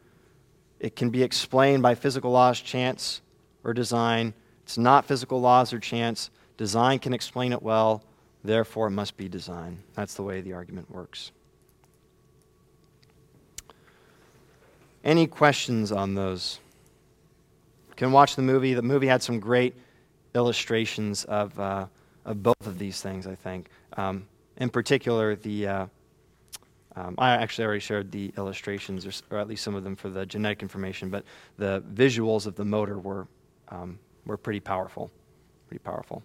[0.80, 3.22] It can be explained by physical laws, chance,
[3.64, 4.36] or design.
[4.64, 6.30] It's not physical laws or chance.
[6.58, 8.04] Design can explain it well,
[8.44, 9.82] therefore, it must be design.
[9.96, 11.32] That's the way the argument works.
[15.04, 16.60] Any questions on those?
[17.90, 18.74] You can watch the movie.
[18.74, 19.76] The movie had some great
[20.34, 21.88] illustrations of, uh,
[22.26, 23.70] of both of these things, I think.
[23.98, 24.26] Um,
[24.58, 25.86] in particular, the uh,
[26.96, 30.10] um, I actually already shared the illustrations, or, or, at least some of them for
[30.10, 31.26] the genetic information, but
[31.58, 33.28] the visuals of the motor were,
[33.70, 35.10] um, were pretty powerful.
[35.68, 36.22] Pretty powerful.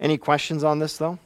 [0.00, 1.18] Any questions on this, though?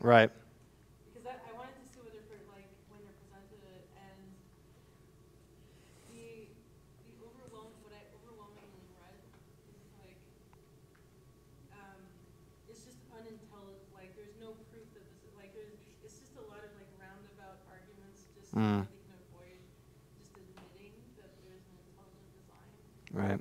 [0.00, 0.32] Right.
[1.12, 4.16] Because I, I wanted to see whether, for, like, when they're presented it, and
[6.08, 6.48] the
[7.04, 9.20] the overwhelm what I overwhelmingly read
[9.68, 10.16] is like,
[11.76, 12.00] um,
[12.64, 13.92] it's just unintelligent.
[13.92, 15.52] Like, there's no proof that this is like.
[15.52, 18.80] There's it's just a lot of like roundabout arguments just mm.
[18.80, 19.60] so they can avoid
[20.16, 22.72] just admitting that there's an intelligent design.
[23.12, 23.40] Right.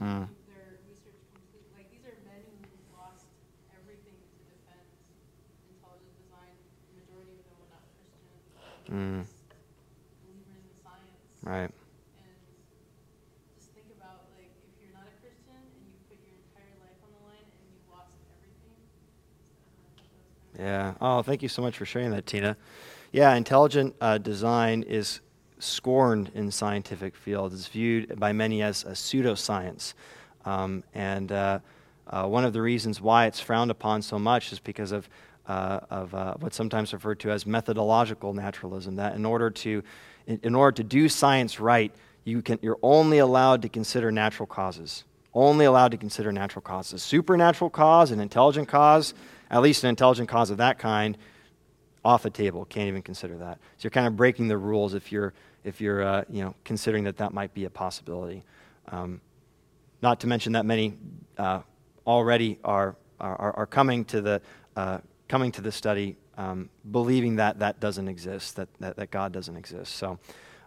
[0.00, 0.24] Mm.
[0.48, 3.28] Their research complete, like these are men who lost
[3.76, 4.80] everything to defend
[5.68, 6.56] intelligent design.
[6.88, 8.24] The majority of them were not Christians, mm.
[8.24, 8.79] believers in science.
[8.79, 8.79] Right.
[8.79, 8.79] And just think about like if you're not a Christian and you put your entire
[8.79, 8.79] life on the line and you
[17.90, 18.76] lost everything.
[20.58, 20.94] Yeah.
[21.00, 22.56] Oh, thank you so much for sharing that, Tina.
[23.12, 25.20] Yeah, intelligent uh, design is
[25.58, 27.54] scorned in scientific fields.
[27.54, 29.94] It's viewed by many as a pseudoscience.
[30.44, 31.60] Um, and uh,
[32.08, 35.08] uh, one of the reasons why it's frowned upon so much is because of,
[35.50, 38.94] uh, of uh, what's sometimes referred to as methodological naturalism.
[38.96, 39.82] That in order to,
[40.28, 44.46] in, in order to do science right, you can, you're only allowed to consider natural
[44.46, 45.02] causes.
[45.34, 47.02] Only allowed to consider natural causes.
[47.02, 49.12] Supernatural cause, an intelligent cause,
[49.50, 51.18] at least an intelligent cause of that kind,
[52.04, 52.64] off the table.
[52.64, 53.58] Can't even consider that.
[53.76, 55.34] So you're kind of breaking the rules if you're
[55.64, 58.44] if you're uh, you know, considering that that might be a possibility.
[58.88, 59.20] Um,
[60.00, 60.94] not to mention that many
[61.36, 61.60] uh,
[62.06, 64.40] already are, are, are coming to the
[64.74, 64.98] uh,
[65.30, 69.56] coming to this study um, believing that that doesn't exist, that, that, that God doesn't
[69.56, 69.94] exist.
[69.94, 70.18] So,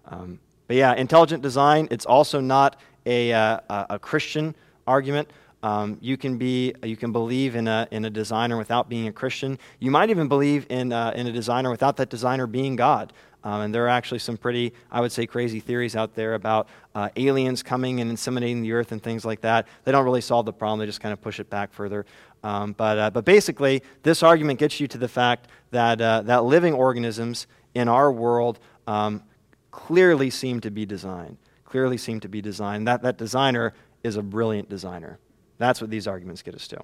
[0.06, 4.56] um, but yeah, intelligent design, it's also not a, uh, a Christian
[4.88, 5.30] argument.
[5.64, 9.14] Um, you can be you can believe in a in a designer without being a
[9.14, 9.58] Christian.
[9.80, 13.14] You might even believe in uh, in a designer without that designer being God.
[13.46, 16.70] Um, and there are actually some pretty, I would say, crazy theories out there about
[16.96, 19.68] uh, aliens coming and inseminating the earth and things like that.
[19.84, 22.06] They don't really solve the problem, they just kind of push it back further.
[22.44, 26.46] Um, but, uh, but basically, this argument gets you to the fact that, uh, that
[26.46, 29.24] living organisms in our world um,
[29.72, 31.38] clearly seem to be designed.
[31.66, 32.88] Clearly seem to be designed.
[32.88, 33.74] That, that designer
[34.04, 35.20] is a brilliant designer.
[35.64, 36.82] That's what these arguments get us to.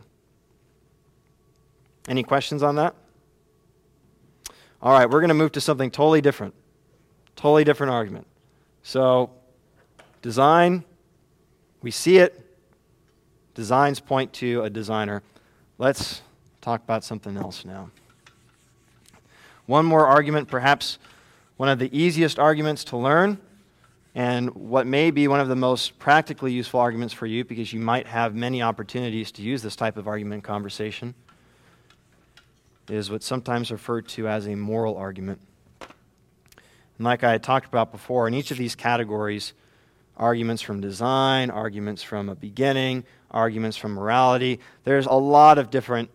[2.07, 2.95] Any questions on that?
[4.81, 6.53] All right, we're going to move to something totally different.
[7.35, 8.25] Totally different argument.
[8.81, 9.31] So,
[10.21, 10.85] design,
[11.81, 12.41] we see it.
[13.53, 15.23] Designs point to a designer.
[15.77, 16.21] Let's
[16.61, 17.89] talk about something else now.
[19.65, 20.99] One more argument, perhaps
[21.57, 23.39] one of the easiest arguments to learn,
[24.19, 27.79] and what may be one of the most practically useful arguments for you because you
[27.79, 31.15] might have many opportunities to use this type of argument in conversation
[32.89, 35.39] is what's sometimes referred to as a moral argument.
[35.79, 39.53] And like I talked about before, in each of these categories,
[40.17, 46.09] arguments from design, arguments from a beginning, arguments from morality, there's a lot of different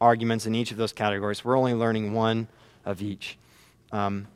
[0.00, 1.44] arguments in each of those categories.
[1.44, 2.46] We're only learning one
[2.84, 3.36] of each.
[3.90, 4.28] Um,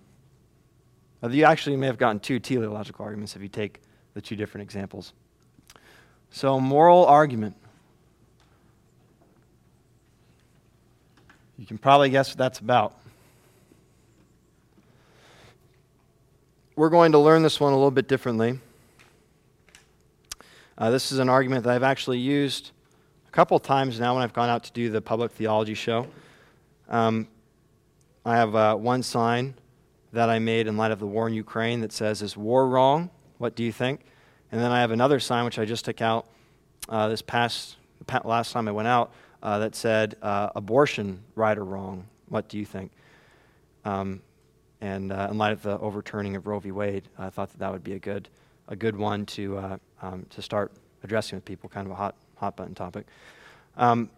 [1.31, 3.81] you actually may have gotten two teleological arguments if you take
[4.15, 5.13] the two different examples.
[6.31, 7.55] So, moral argument.
[11.59, 12.99] You can probably guess what that's about.
[16.75, 18.59] We're going to learn this one a little bit differently.
[20.77, 22.73] Uh, this is an argument that I've actually used
[23.29, 26.09] a couple times now when I've gone out to do the public theology show.
[26.89, 27.29] Um,
[28.25, 29.55] I have uh, one sign
[30.13, 33.11] that I made in light of the war in Ukraine that says, Is war wrong?
[33.39, 34.01] What do you think?
[34.51, 36.27] And then I have another sign which I just took out
[36.89, 37.77] uh, this past
[38.25, 42.07] last time I went out uh, that said, uh, abortion, right or wrong?
[42.29, 42.93] What do you think?
[43.85, 44.23] Um,
[44.81, 46.73] and uh, in light of the overturning of Roe v.
[46.73, 48.29] Wade, I thought that that would be a good,
[48.69, 50.73] a good one to, uh, um, to start
[51.03, 53.07] addressing with people, kind of a hot, hot button topic.
[53.77, 54.11] Um,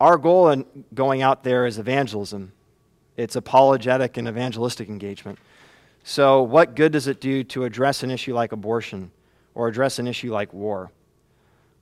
[0.00, 2.52] our goal in going out there is evangelism.
[3.16, 5.38] It's apologetic and evangelistic engagement.
[6.02, 9.10] So, what good does it do to address an issue like abortion
[9.54, 10.90] or address an issue like war?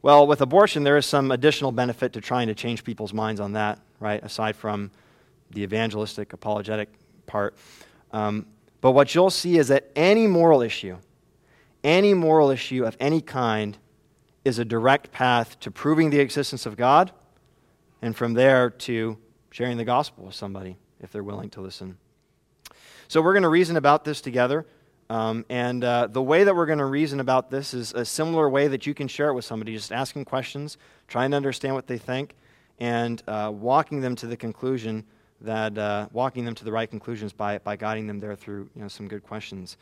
[0.03, 3.53] Well, with abortion, there is some additional benefit to trying to change people's minds on
[3.53, 4.23] that, right?
[4.23, 4.91] Aside from
[5.51, 6.89] the evangelistic, apologetic
[7.27, 7.57] part.
[8.13, 8.47] Um,
[8.81, 10.99] but what you'll see is that any moral issue,
[11.83, 13.79] any moral issue of any kind,
[14.45, 17.13] is a direct path to proving the existence of God,
[18.03, 19.17] and from there to
[19.51, 21.99] sharing the gospel with somebody if they're willing to listen.
[23.09, 24.65] So we're going to reason about this together.
[25.11, 28.49] Um, and uh, the way that we're going to reason about this is a similar
[28.49, 31.87] way that you can share it with somebody, just asking questions, trying to understand what
[31.87, 32.35] they think,
[32.81, 35.05] and uh, walking them to the conclusion
[35.43, 38.81] that, uh, walking them to the right conclusions by, by guiding them there through you
[38.81, 39.77] know, some good questions.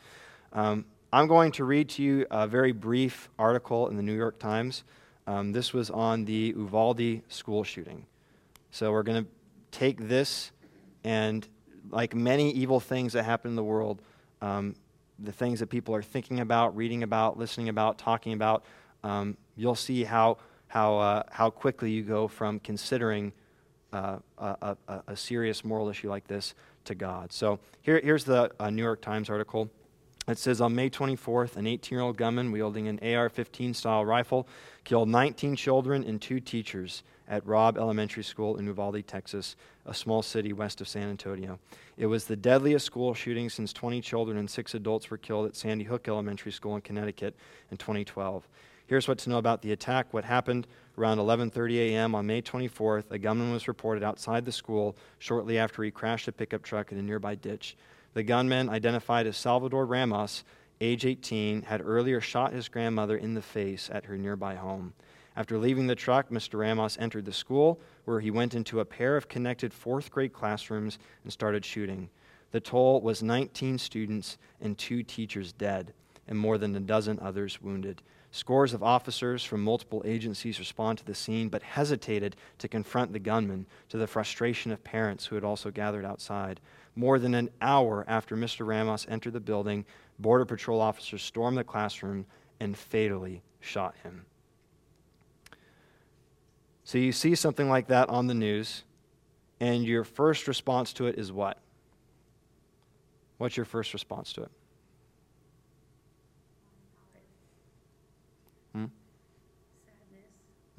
[0.51, 4.39] Um, I'm going to read to you a very brief article in the New York
[4.39, 4.83] Times.
[5.27, 8.05] Um, this was on the Uvalde school shooting.
[8.71, 9.29] So we're going to
[9.71, 10.51] take this
[11.03, 11.47] and,
[11.89, 14.01] like many evil things that happen in the world,
[14.41, 14.75] um,
[15.19, 18.63] the things that people are thinking about, reading about, listening about, talking about,
[19.03, 20.37] um, you'll see how,
[20.67, 23.33] how, uh, how quickly you go from considering
[23.93, 27.33] uh, a, a, a, serious moral issue like this to God.
[27.33, 29.69] So here, here's the uh, New York Times article.
[30.29, 34.05] It says on May 24th, an 18 year old gunman wielding an AR 15 style
[34.05, 34.47] rifle
[34.85, 40.21] killed 19 children and two teachers at Robb Elementary School in Uvalde, Texas, a small
[40.21, 41.57] city west of San Antonio.
[41.97, 45.55] It was the deadliest school shooting since 20 children and six adults were killed at
[45.55, 47.33] Sandy Hook Elementary School in Connecticut
[47.71, 48.47] in 2012.
[48.85, 50.13] Here's what to know about the attack.
[50.13, 50.67] What happened
[50.97, 52.13] around 11:30 a.m.
[52.13, 56.33] on May 24th, a gunman was reported outside the school shortly after he crashed a
[56.33, 57.77] pickup truck in a nearby ditch.
[58.13, 60.43] The gunman, identified as Salvador Ramos,
[60.81, 64.93] age 18, had earlier shot his grandmother in the face at her nearby home.
[65.35, 66.59] After leaving the truck, Mr.
[66.59, 70.99] Ramos entered the school, where he went into a pair of connected fourth grade classrooms
[71.23, 72.09] and started shooting.
[72.51, 75.93] The toll was 19 students and two teachers dead,
[76.27, 78.01] and more than a dozen others wounded.
[78.31, 83.19] Scores of officers from multiple agencies responded to the scene, but hesitated to confront the
[83.19, 86.59] gunman to the frustration of parents who had also gathered outside.
[86.95, 88.65] More than an hour after Mr.
[88.65, 89.85] Ramos entered the building,
[90.19, 92.25] Border Patrol officers stormed the classroom
[92.59, 94.25] and fatally shot him.
[96.83, 98.83] So you see something like that on the news,
[99.59, 101.57] and your first response to it is what?
[103.37, 104.51] What's your first response to it?
[108.73, 108.85] Hmm?
[109.85, 110.29] sadness,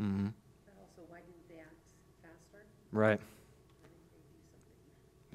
[0.00, 0.26] Mm-hmm.
[0.64, 1.70] but also why didn't they act
[2.22, 2.64] faster?
[2.92, 3.20] Right.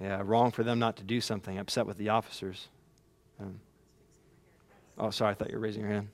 [0.02, 1.58] Yeah, wrong for them not to do something.
[1.58, 2.68] Upset with the officers.
[3.40, 3.60] Um,
[4.98, 6.08] oh, sorry, I thought you were raising your hand.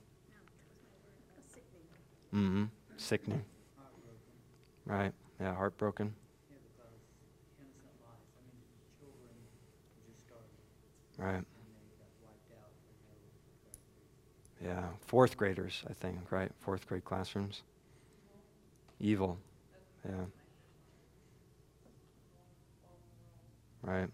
[2.33, 2.63] Mm-hmm.
[2.97, 3.43] Sickening.
[4.85, 5.13] Right.
[5.39, 6.13] Yeah, heartbroken.
[11.17, 11.43] Right.
[14.63, 14.83] Yeah.
[15.05, 16.51] Fourth graders, I think, right?
[16.61, 17.63] Fourth grade classrooms.
[18.99, 19.37] Evil.
[20.05, 20.25] Yeah.
[23.81, 24.09] Right.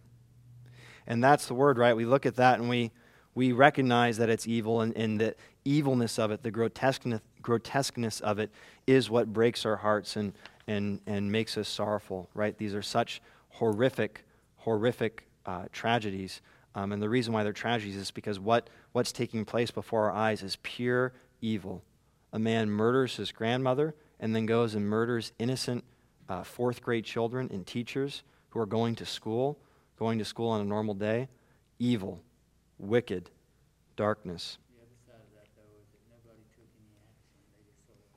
[1.07, 1.95] And that's the word, right?
[1.95, 2.91] We look at that and we,
[3.36, 8.39] we recognize that it's evil and, and the evilness of it, the grotesqueness, grotesqueness of
[8.39, 8.51] it,
[8.88, 10.34] is what breaks our hearts and,
[10.70, 12.55] and, and makes us sorrowful, right?
[12.55, 14.24] These are such horrific,
[14.57, 16.41] horrific uh, tragedies.
[16.76, 20.15] Um, and the reason why they're tragedies is because what, what's taking place before our
[20.15, 21.11] eyes is pure
[21.41, 21.84] evil.
[22.32, 25.84] A man murders his grandmother and then goes and murders innocent
[26.30, 29.57] uh, fourth grade children and teachers who are going to school,
[29.97, 31.30] going to school on a normal day.
[31.80, 32.22] Evil,
[32.78, 33.32] wicked,
[33.95, 34.59] darkness.
[34.70, 37.41] The other side of that, though, is that nobody took any action.
[37.57, 38.13] They just sort of,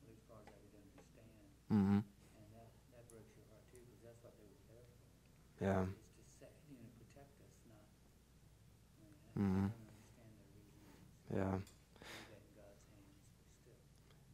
[0.00, 2.00] well, as far as I could understand, Mm-hmm.
[2.00, 5.64] and that, that your heart too, because that's what they were there for.
[5.64, 5.82] Yeah.
[5.84, 9.68] Is to say, you know, protect us, not, I mean, I- I Mhm.
[9.68, 10.96] don't understand their reasons.
[11.28, 11.52] Yeah.
[11.60, 13.76] Leave that in God's hands, but still.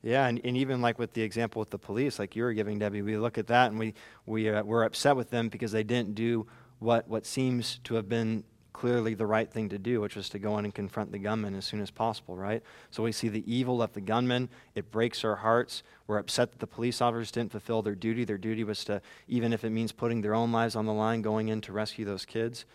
[0.07, 2.79] Yeah, and, and even like with the example with the police, like you were giving,
[2.79, 3.95] Debbie, we look at that and we,
[4.27, 6.47] we, uh, we're upset with them because they didn't do
[6.79, 8.45] what, what seems to have been
[8.75, 11.55] clearly the right thing to do, which was to go in and confront the gunman
[11.55, 12.63] as soon as possible, right?
[12.91, 14.51] So we see the evil of the gunman.
[14.75, 15.83] It breaks our hearts.
[16.07, 18.25] We're upset that the police officers didn't fulfill their duty.
[18.25, 21.23] Their duty was to, even if it means putting their own lives on the line,
[21.23, 22.67] going in to rescue those kids.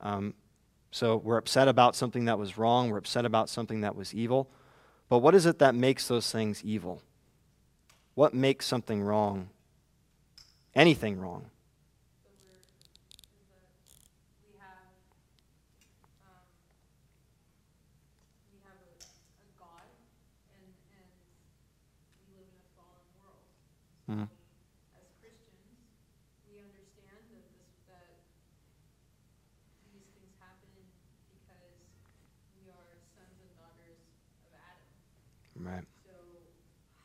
[0.00, 0.34] Um,
[0.90, 2.90] so we're upset about something that was wrong.
[2.90, 4.50] We're upset about something that was evil.
[5.08, 7.02] But what is it that makes those things evil?
[8.14, 9.48] What makes something wrong?
[10.74, 11.50] Anything wrong?
[12.22, 12.66] the word is
[13.50, 13.58] that
[14.42, 14.86] we have,
[16.22, 16.46] um,
[18.50, 19.86] we have a, a God
[20.54, 21.06] and, and
[22.22, 23.42] we live in a fallen world.
[24.08, 24.28] Mhm.
[25.00, 25.80] as Christians,
[26.44, 28.20] we understand that this, that
[29.88, 30.68] these things happen
[31.32, 31.80] because
[32.60, 33.96] we are sons and daughters
[34.44, 34.88] of Adam.
[35.56, 35.88] Right.
[36.04, 36.12] So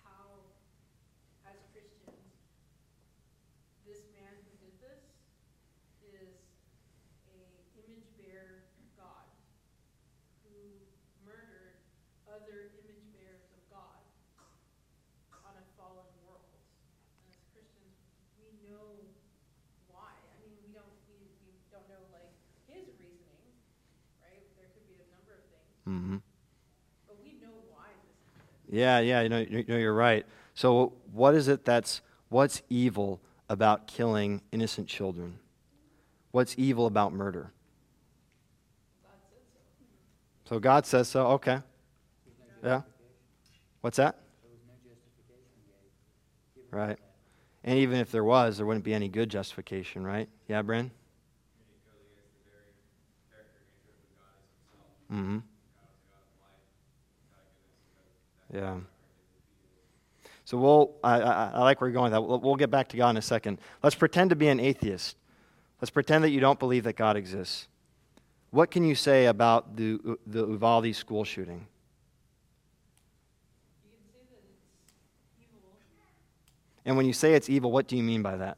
[0.04, 0.43] how,
[1.47, 2.36] as Christians,
[3.88, 5.04] this man who did this
[6.04, 6.36] is
[7.32, 7.39] a
[7.80, 8.68] image bearer
[9.00, 9.32] God
[10.43, 10.84] who
[11.24, 11.80] murdered
[12.28, 14.04] other image bearers of God
[15.32, 16.52] on a fallen world.
[17.24, 17.95] And as Christians,
[18.38, 19.00] we know
[19.89, 20.14] why.
[20.14, 22.30] I mean, we don't, we, we don't know like
[22.70, 23.56] his reasoning,
[24.22, 24.43] right?
[24.60, 26.18] There could be a number of things, Mm-hmm.
[27.08, 28.78] but we know why this happened.
[28.78, 30.24] Yeah, yeah, you know, you know, you're right.
[30.54, 33.20] So, what is it that's what's evil
[33.50, 35.40] about killing innocent children?
[36.32, 37.52] What's evil about murder?
[39.02, 39.42] God said
[40.46, 40.56] so.
[40.56, 41.28] So God says so.
[41.28, 41.56] Okay.
[42.64, 42.82] No Yeah.
[43.82, 44.20] What's that?
[44.44, 46.56] There was no justification gave.
[46.56, 47.00] given for Right.
[47.64, 50.30] And even if there was, there wouldn't be any good justification, right?
[50.48, 50.92] Yeah, Bryn.
[55.12, 55.40] Mm-hmm.
[58.54, 58.78] Yeah.
[60.45, 62.41] So we'll, I, I, I like where you're going with that.
[62.41, 63.60] We'll, get back to God in a second.
[63.84, 65.16] Let's pretend to be an atheist.
[65.80, 67.68] Let's pretend that you don't believe that God exists.
[68.50, 71.68] What can you say about the, the Uvalde school shooting?
[76.84, 78.58] And when you say it's evil, what do you mean by that?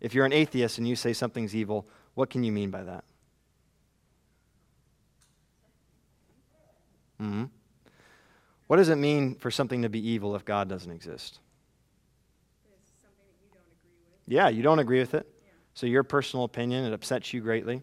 [0.00, 3.04] If you're an atheist and you say something's evil, what can you mean by that?
[7.20, 7.44] hmm
[8.70, 11.40] What does it mean for something to be evil if God doesn't exist?
[12.70, 14.32] It's something that you don't agree with.
[14.32, 15.26] Yeah, you don't agree with it.
[15.44, 15.50] Yeah.
[15.74, 17.82] So your personal opinion, it upsets you greatly.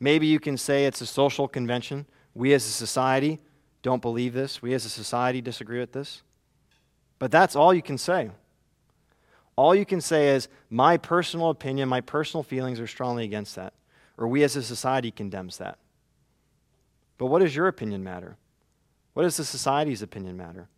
[0.00, 2.06] Maybe you can say it's a social convention.
[2.34, 3.38] We as a society
[3.82, 4.60] don't believe this.
[4.60, 6.22] We as a society disagree with this.
[7.20, 8.32] But that's all you can say.
[9.54, 13.74] All you can say is, my personal opinion, my personal feelings are strongly against that.
[14.16, 15.78] Or we as a society condemns that.
[17.16, 18.38] But what does your opinion matter?
[19.18, 20.68] What does the society's opinion matter?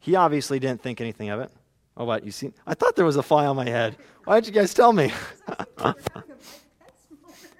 [0.00, 1.52] He obviously didn't think anything of it.
[1.96, 2.24] Oh, what?
[2.24, 2.50] You see?
[2.66, 3.96] I thought there was a fly on my head.
[4.24, 5.12] Why didn't you guys tell me?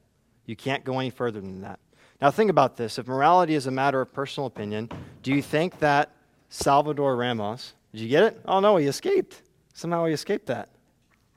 [0.45, 1.79] You can't go any further than that.
[2.21, 2.99] Now, think about this.
[2.99, 4.89] If morality is a matter of personal opinion,
[5.23, 6.11] do you think that
[6.49, 8.41] Salvador Ramos, did you get it?
[8.45, 9.41] Oh, no, he escaped.
[9.73, 10.69] Somehow he escaped that.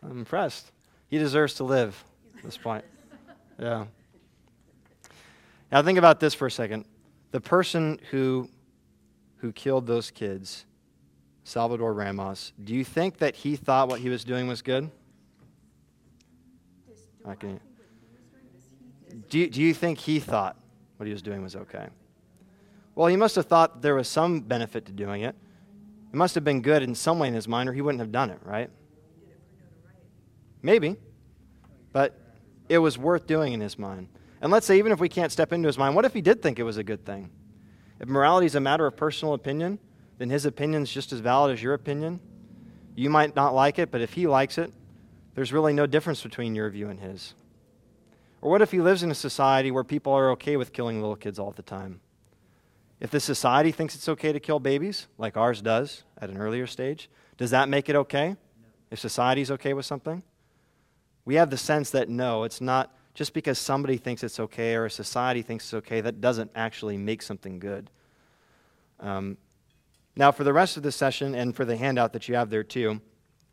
[0.03, 0.73] I'm impressed.
[1.09, 2.03] He deserves to live
[2.37, 2.85] at this point.
[3.59, 3.87] Yeah.
[5.71, 6.85] Now think about this for a second.
[7.31, 8.49] The person who
[9.39, 10.65] who killed those kids,
[11.43, 14.91] Salvador Ramos, do you think that he thought what he was doing was good?
[17.27, 17.61] I can- think
[18.33, 20.57] what he was doing, does he, does Do do you think he thought
[20.97, 21.89] what he was doing was okay?
[22.95, 25.35] Well, he must have thought there was some benefit to doing it.
[26.13, 28.13] It must have been good in some way in his mind, or he wouldn't have
[28.13, 28.71] done it, right?
[30.65, 30.97] Maybe.
[31.93, 32.19] But
[32.69, 34.09] it was worth doing in his mind.
[34.41, 36.43] And let's say, even if we can't step into his mind, what if he did
[36.43, 37.31] think it was a good thing?
[38.01, 39.79] If morality is a matter of personal opinion,
[40.19, 42.19] then his opinion is just as valid as your opinion.
[42.97, 44.73] You might not like it, but if he likes it,
[45.35, 47.35] there's really no difference between your view and his.
[48.41, 51.17] Or what if he lives in a society where people are okay with killing little
[51.17, 52.01] kids all the time?
[53.01, 56.67] If the society thinks it's okay to kill babies, like ours does at an earlier
[56.67, 58.37] stage, does that make it okay?
[58.91, 60.23] If society's okay with something?
[61.25, 64.87] We have the sense that no, it's not just because somebody thinks it's okay or
[64.87, 67.91] a society thinks it's okay, that doesn't actually make something good.
[69.01, 69.37] Um,
[70.17, 72.63] now, for the rest of the session and for the handout that you have there
[72.63, 73.01] too,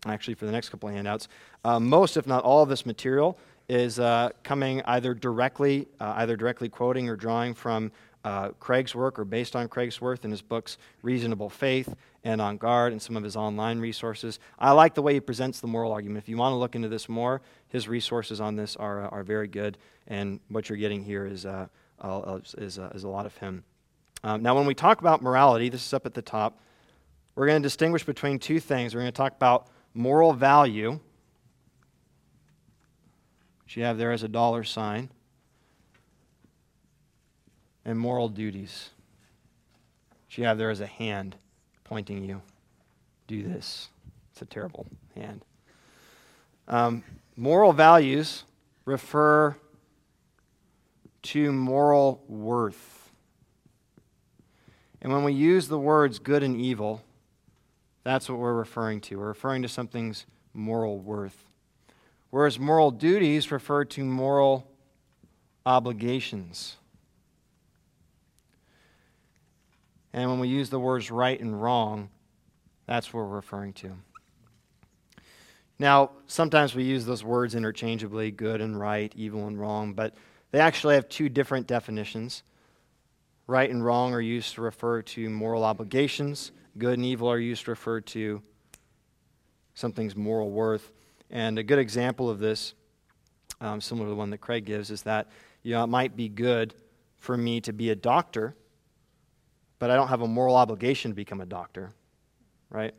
[0.06, 1.28] actually for the next couple of handouts,
[1.64, 3.38] uh, most, if not all, of this material
[3.70, 7.92] is uh, coming either directly, uh, either directly quoting or drawing from
[8.24, 11.94] uh, Craig's work or based on Craig's work in his books Reasonable Faith
[12.24, 14.40] and On Guard and some of his online resources.
[14.60, 16.24] I like the way he presents the moral argument.
[16.24, 19.24] If you want to look into this more, his resources on this are, uh, are
[19.24, 21.68] very good, and what you're getting here is, uh,
[22.58, 23.64] is, uh, is a lot of him.
[24.24, 26.60] Um, now, when we talk about morality, this is up at the top,
[27.36, 28.94] we're going to distinguish between two things.
[28.94, 31.00] We're going to talk about moral value,
[33.64, 35.10] which you have there as a dollar sign,
[37.86, 38.90] and moral duties,
[40.26, 41.36] which you have there as a hand
[41.84, 42.42] pointing you.
[43.28, 43.90] Do this.
[44.32, 45.44] It's a terrible hand.
[46.68, 47.04] Um,
[47.36, 48.44] moral values
[48.86, 49.56] refer
[51.24, 53.12] to moral worth.
[55.02, 57.02] And when we use the words good and evil,
[58.04, 59.18] that's what we're referring to.
[59.18, 61.46] We're referring to something's moral worth.
[62.30, 64.68] Whereas moral duties refer to moral
[65.66, 66.78] obligations.
[70.14, 72.10] And when we use the words right and wrong,
[72.86, 73.94] that's what we're referring to.
[75.80, 80.14] Now, sometimes we use those words interchangeably good and right, evil and wrong, but
[80.52, 82.44] they actually have two different definitions.
[83.48, 87.66] Right and wrong are used to refer to moral obligations, good and evil are used
[87.66, 88.42] to refer to
[89.74, 90.92] something's moral worth.
[91.30, 92.74] And a good example of this,
[93.60, 95.30] um, similar to the one that Craig gives, is that
[95.64, 96.76] you know, it might be good
[97.18, 98.56] for me to be a doctor,
[99.82, 101.90] but I don't have a moral obligation to become a doctor,
[102.70, 102.94] right?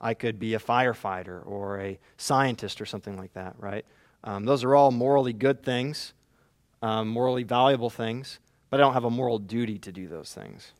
[0.00, 3.84] I could be a firefighter or a scientist or something like that, right?
[4.24, 6.14] Um, those are all morally good things,
[6.80, 8.38] um, morally valuable things,
[8.70, 10.72] but I don't have a moral duty to do those things.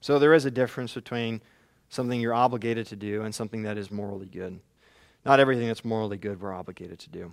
[0.00, 1.40] So there is a difference between
[1.88, 4.58] something you're obligated to do and something that is morally good.
[5.24, 7.32] Not everything that's morally good we're obligated to do.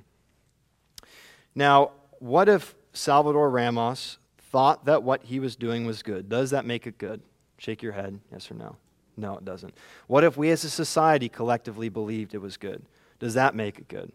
[1.55, 4.19] Now, what if Salvador Ramos
[4.55, 6.29] thought that what he was doing was good?
[6.29, 7.19] Does that make it good?
[7.57, 8.77] Shake your head, yes or no.
[9.17, 9.73] No, it doesn't.
[10.07, 12.81] What if we as a society collectively believed it was good?
[13.19, 14.13] Does that make it good?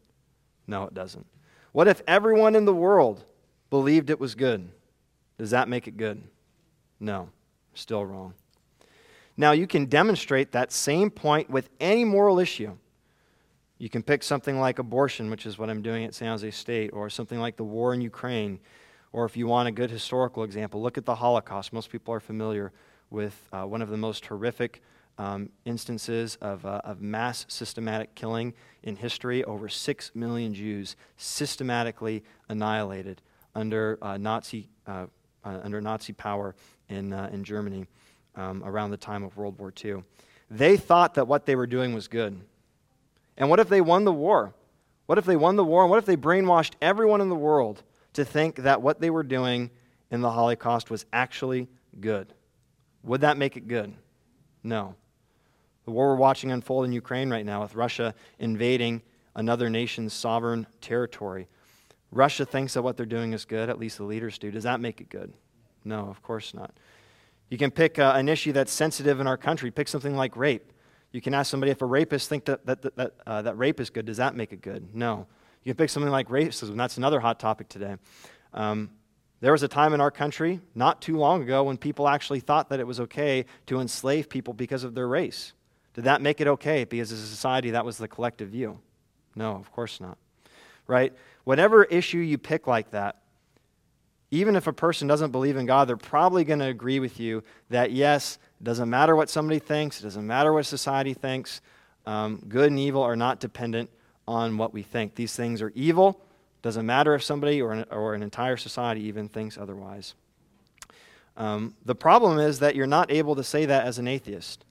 [0.66, 1.26] No, it doesn't.
[1.72, 3.22] What if everyone in the world
[3.68, 4.70] believed it was good?
[5.36, 6.22] Does that make it good?
[7.00, 7.28] No,
[7.74, 8.32] still wrong.
[9.36, 12.78] Now, you can demonstrate that same point with any moral issue.
[13.76, 16.94] You can pick something like abortion, which is what I'm doing at San Jose State,
[16.94, 18.58] or something like the war in Ukraine,
[19.12, 21.72] or if you want a good historical example, look at the Holocaust.
[21.72, 22.72] Most people are familiar
[23.10, 24.82] with uh, one of the most horrific
[25.18, 29.44] um, instances of, uh, of mass systematic killing in history.
[29.44, 33.20] Over six million Jews systematically annihilated
[33.54, 35.06] under uh, Nazi uh,
[35.44, 36.54] uh, under Nazi power
[36.88, 37.86] in uh, in Germany
[38.36, 40.04] um, around the time of World War II.
[40.50, 42.40] They thought that what they were doing was good.
[43.36, 44.52] And what if they won the war?
[45.06, 45.82] What if they won the war?
[45.82, 47.82] And what if they brainwashed everyone in the world
[48.14, 49.70] to think that what they were doing
[50.10, 51.68] in the Holocaust was actually
[52.00, 52.32] good?
[53.04, 53.94] Would that make it good?
[54.62, 54.94] No.
[55.84, 59.02] The war we're watching unfold in Ukraine right now with Russia invading
[59.34, 61.48] another nation's sovereign territory.
[62.12, 64.50] Russia thinks that what they're doing is good, at least the leaders do.
[64.50, 65.32] Does that make it good?
[65.84, 66.72] No, of course not.
[67.48, 69.70] You can pick uh, an issue that's sensitive in our country.
[69.70, 70.72] Pick something like rape.
[71.12, 73.80] You can ask somebody if a rapist think that, that, that, that, uh, that rape
[73.80, 74.06] is good.
[74.06, 74.94] Does that make it good?
[74.94, 75.26] No.
[75.62, 76.76] You can pick something like racism.
[76.76, 77.96] That's another hot topic today.
[78.54, 78.90] Um,
[79.40, 82.68] there was a time in our country, not too long ago, when people actually thought
[82.70, 85.52] that it was okay to enslave people because of their race.
[85.94, 86.84] Did that make it okay?
[86.84, 88.78] Because as a society, that was the collective view.
[89.34, 90.18] No, of course not.
[90.86, 91.12] Right?
[91.44, 93.16] Whatever issue you pick like that,
[94.30, 97.42] even if a person doesn't believe in God, they're probably going to agree with you
[97.68, 101.60] that yes, it doesn't matter what somebody thinks, it doesn't matter what society thinks.
[102.06, 103.90] Um, good and evil are not dependent
[104.30, 105.16] on what we think.
[105.16, 106.22] These things are evil.
[106.62, 110.14] Doesn't matter if somebody or an, or an entire society even thinks otherwise.
[111.36, 114.64] Um, the problem is that you're not able to say that as an atheist.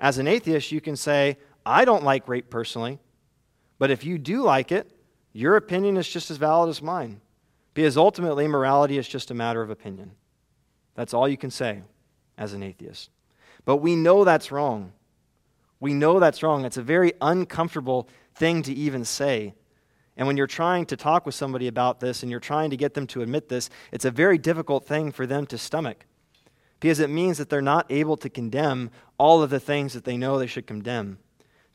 [0.00, 2.98] As an atheist, you can say, I don't like rape personally,
[3.78, 4.90] but if you do like it,
[5.32, 7.20] your opinion is just as valid as mine.
[7.74, 10.12] Because ultimately, morality is just a matter of opinion.
[10.94, 11.82] That's all you can say
[12.36, 13.10] as an atheist.
[13.64, 14.92] But we know that's wrong.
[15.78, 16.64] We know that's wrong.
[16.64, 18.08] It's a very uncomfortable
[18.38, 19.54] thing to even say.
[20.16, 22.94] And when you're trying to talk with somebody about this and you're trying to get
[22.94, 26.06] them to admit this, it's a very difficult thing for them to stomach
[26.80, 30.16] because it means that they're not able to condemn all of the things that they
[30.16, 31.18] know they should condemn.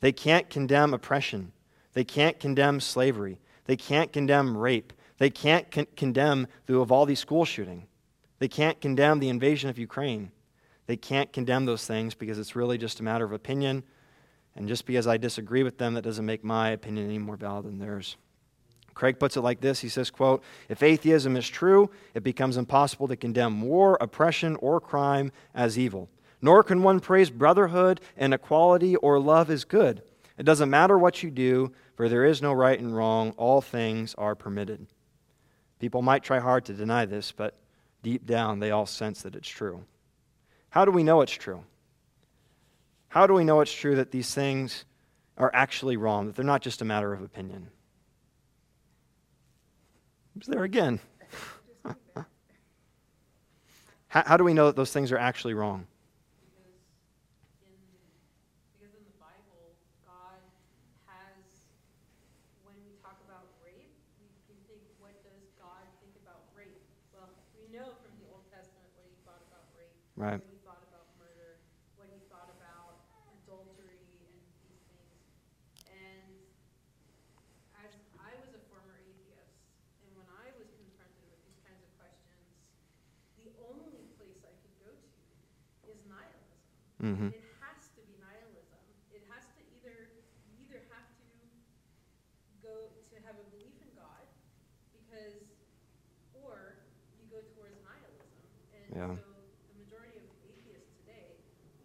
[0.00, 1.52] They can't condemn oppression,
[1.92, 7.44] they can't condemn slavery, they can't condemn rape, they can't con- condemn the Uvalde school
[7.44, 7.86] shooting.
[8.40, 10.30] They can't condemn the invasion of Ukraine.
[10.86, 13.84] They can't condemn those things because it's really just a matter of opinion.
[14.56, 17.66] And just because I disagree with them, that doesn't make my opinion any more valid
[17.66, 18.16] than theirs.
[18.94, 23.08] Craig puts it like this he says quote if atheism is true it becomes impossible
[23.08, 26.08] to condemn war oppression or crime as evil
[26.40, 30.00] nor can one praise brotherhood and equality or love as good
[30.38, 34.14] it doesn't matter what you do for there is no right and wrong all things
[34.16, 34.86] are permitted
[35.84, 37.58] People might try hard to deny this, but
[38.02, 39.84] deep down they all sense that it's true.
[40.70, 41.62] How do we know it's true?
[43.14, 44.84] How do we know it's true that these things
[45.38, 47.70] are actually wrong, that they're not just a matter of opinion?
[50.36, 50.98] It's there again.
[54.08, 55.86] how, how do we know that those things are actually wrong?
[70.16, 70.38] Right.
[70.38, 71.58] What he thought about murder,
[71.98, 72.74] what he thought about
[73.44, 74.30] adultery and
[74.64, 75.20] these things.
[75.90, 76.32] And
[77.82, 79.58] as I was a former atheist,
[80.06, 82.46] and when I was confronted with these kinds of questions,
[83.42, 85.10] the only place I could go to
[85.90, 86.62] is nihilism.
[87.04, 87.36] Mm-hmm.
[87.36, 88.80] It has to be nihilism.
[89.12, 90.08] It has to either
[90.48, 91.28] you either have to
[92.64, 94.24] go to have a belief in God,
[94.96, 95.44] because,
[96.32, 96.80] or
[97.20, 98.32] you go towards nihilism.
[98.72, 99.12] And yeah.
[99.20, 101.36] so the majority of atheists today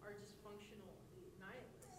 [0.07, 0.95] are just functional
[1.35, 1.91] nihilists.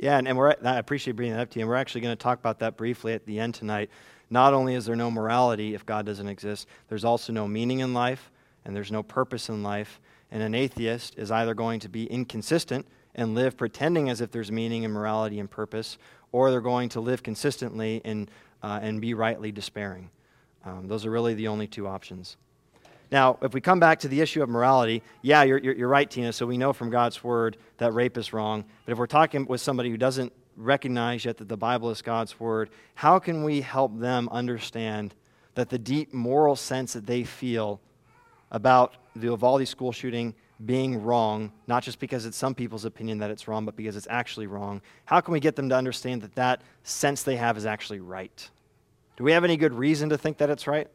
[0.00, 1.64] Yeah, and, and we're, I appreciate bringing that up to you.
[1.64, 3.92] And we're actually going to talk about that briefly at the end tonight.
[4.32, 7.92] Not only is there no morality if God doesn't exist, there's also no meaning in
[7.92, 8.32] life,
[8.64, 10.00] and there's no purpose in life.
[10.30, 14.52] And an atheist is either going to be inconsistent and live pretending as if there's
[14.52, 15.98] meaning and morality and purpose,
[16.32, 18.30] or they're going to live consistently and,
[18.62, 20.10] uh, and be rightly despairing.
[20.64, 22.36] Um, those are really the only two options.
[23.10, 26.08] Now, if we come back to the issue of morality, yeah, you're, you're, you're, right,
[26.08, 26.32] Tina.
[26.32, 28.64] So we know from God's word that rape is wrong.
[28.84, 32.38] But if we're talking with somebody who doesn't recognize yet that the Bible is God's
[32.38, 35.14] word, how can we help them understand
[35.54, 37.80] that the deep moral sense that they feel
[38.52, 40.34] about the Uvalde school shooting
[40.64, 44.06] being wrong, not just because it's some people's opinion that it's wrong, but because it's
[44.10, 47.64] actually wrong, how can we get them to understand that that sense they have is
[47.64, 48.50] actually right?
[49.16, 50.88] Do we have any good reason to think that it's right?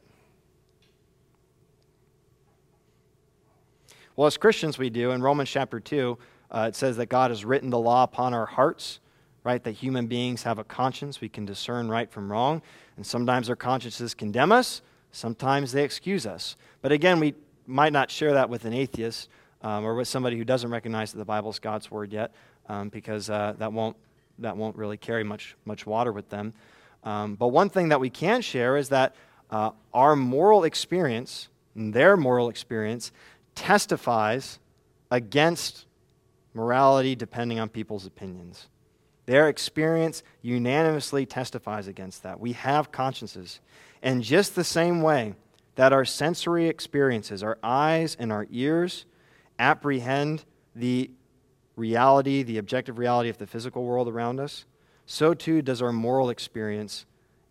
[4.16, 5.12] Well, as Christians, we do.
[5.12, 6.18] In Romans chapter 2,
[6.50, 9.00] uh, it says that God has written the law upon our hearts,
[9.44, 9.62] right?
[9.64, 11.20] That human beings have a conscience.
[11.20, 12.62] We can discern right from wrong.
[12.96, 16.56] And sometimes our consciences condemn us, sometimes they excuse us.
[16.82, 17.34] But again, we
[17.68, 19.30] might not share that with an atheist
[19.62, 22.32] um, or with somebody who doesn't recognize that the Bible is God's word yet,
[22.70, 23.98] um, because uh, that, won't,
[24.40, 26.54] that won't really carry much, much water with them.
[27.04, 29.16] Um, but one thing that we can share is that
[29.52, 33.12] uh, our moral experience, their moral experience,
[33.54, 34.60] testifies
[35.12, 35.86] against
[36.54, 38.68] morality depending on people's opinions.
[39.26, 42.40] Their experience unanimously testifies against that.
[42.40, 43.60] We have consciences.
[44.02, 45.36] And just the same way
[45.76, 49.06] that our sensory experiences, our eyes and our ears,
[49.60, 50.46] apprehend
[50.76, 51.12] the
[51.76, 54.66] reality, the objective reality of the physical world around us,
[55.06, 57.06] so too does our moral experience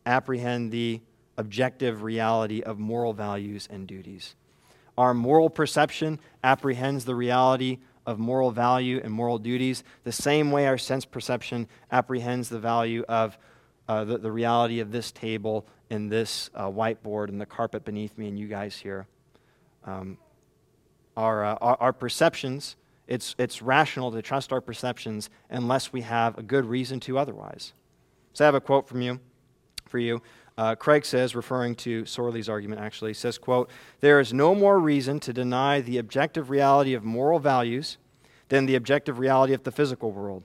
[0.07, 1.01] apprehend the
[1.37, 4.35] objective reality of moral values and duties.
[4.97, 10.67] Our moral perception apprehends the reality of moral value and moral duties, the same way
[10.67, 13.39] our sense perception apprehends the value of
[13.89, 18.17] uh, the, the reality of this table and this uh, whiteboard and the carpet beneath
[18.17, 19.07] me and you guys here.
[19.85, 20.19] Um,
[21.17, 22.77] our, uh, our, our, perceptions,
[23.07, 27.75] it's, it's rational to trust our perceptions unless we have a good reason to otherwise.
[28.33, 29.21] So I have a quote from you,
[29.87, 30.23] for you.
[30.57, 33.71] Uh, Craig says, referring to Sorley's argument actually, says, quote,
[34.01, 37.99] There is no more reason to deny the objective reality of moral values
[38.49, 40.45] than the objective reality of the physical world.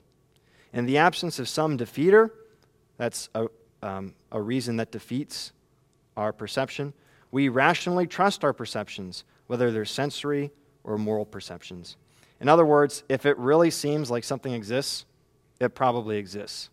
[0.72, 2.30] In the absence of some defeater,
[3.00, 3.46] that's a,
[3.82, 5.52] um, a reason that defeats
[6.16, 6.92] our perception,
[7.30, 10.50] we rationally trust our perceptions, whether they're sensory
[10.84, 11.96] or moral perceptions.
[12.40, 15.06] In other words, if it really seems like something exists,
[15.60, 16.68] it probably exists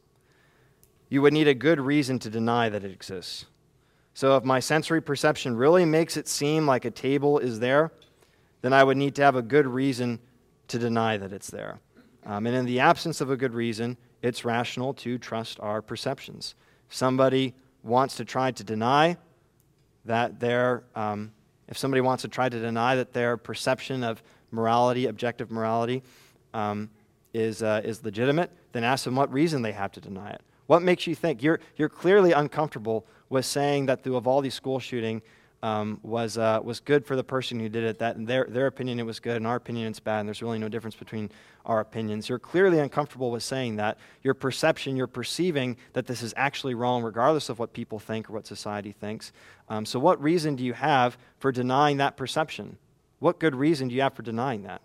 [1.09, 3.45] you would need a good reason to deny that it exists.
[4.13, 7.91] So, if my sensory perception really makes it seem like a table is there,
[8.61, 10.19] then I would need to have a good reason
[10.69, 11.79] to deny that it's there.
[12.25, 13.95] Um, and in the absence of a good reason,
[14.27, 16.53] it's rational to trust our perceptions.
[16.89, 19.17] If somebody wants to try to deny
[20.05, 21.31] that their, um,
[21.67, 24.21] if somebody wants to try to deny that their perception of
[24.51, 26.03] morality, objective morality,
[26.53, 26.89] um,
[27.33, 30.41] is, uh, is legitimate, then ask them what reason they have to deny it.
[30.67, 31.41] What makes you think?
[31.41, 35.21] You're, you're clearly uncomfortable with saying that the Uvalde school shooting
[35.63, 38.67] um, was, uh, was good for the person who did it, that in their, their
[38.67, 41.31] opinion it was good, in our opinion it's bad, and there's really no difference between
[41.65, 42.29] our opinions.
[42.29, 43.97] You're clearly uncomfortable with saying that.
[44.23, 48.33] Your perception, you're perceiving that this is actually wrong, regardless of what people think or
[48.33, 49.31] what society thinks.
[49.67, 52.77] Um, so, what reason do you have for denying that perception?
[53.19, 54.81] What good reason do you have for denying that?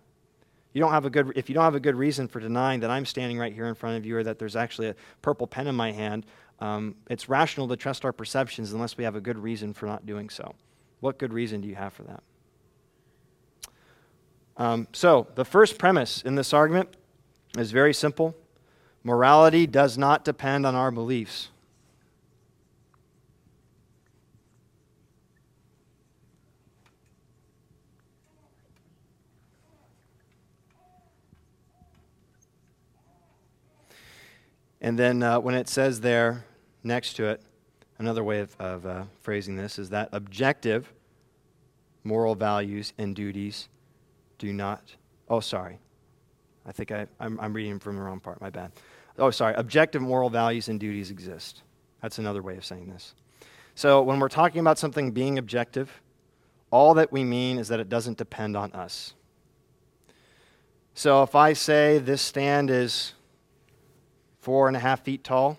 [0.73, 2.91] you don't have a good, if you don't have a good reason for denying that
[2.91, 5.67] I'm standing right here in front of you or that there's actually a purple pen
[5.67, 6.25] in my hand,
[6.61, 10.07] um, it's rational to trust our perceptions unless we have a good reason for not
[10.07, 10.55] doing so.
[11.01, 12.23] What good reason do you have for that?
[14.57, 16.91] Um, so, the first premise in this argument
[17.59, 18.37] is very simple
[19.05, 21.49] morality does not depend on our beliefs.
[34.83, 36.45] And then uh, when it says there
[36.83, 37.41] next to it,
[37.99, 40.93] another way of, of uh, phrasing this is that objective
[42.03, 43.69] moral values and duties
[44.39, 44.97] do not.
[45.29, 45.79] Oh, sorry.
[46.67, 48.41] I think I, I'm, I'm reading from the wrong part.
[48.41, 48.73] My bad.
[49.21, 49.55] Oh, sorry.
[49.55, 51.63] Objective moral values and duties exist.
[52.03, 53.15] That's another way of saying this.
[53.77, 56.03] So when we're talking about something being objective,
[56.73, 59.15] all that we mean is that it doesn't depend on us.
[60.95, 63.15] So if I say this stand is
[64.43, 65.57] four and a half feet tall.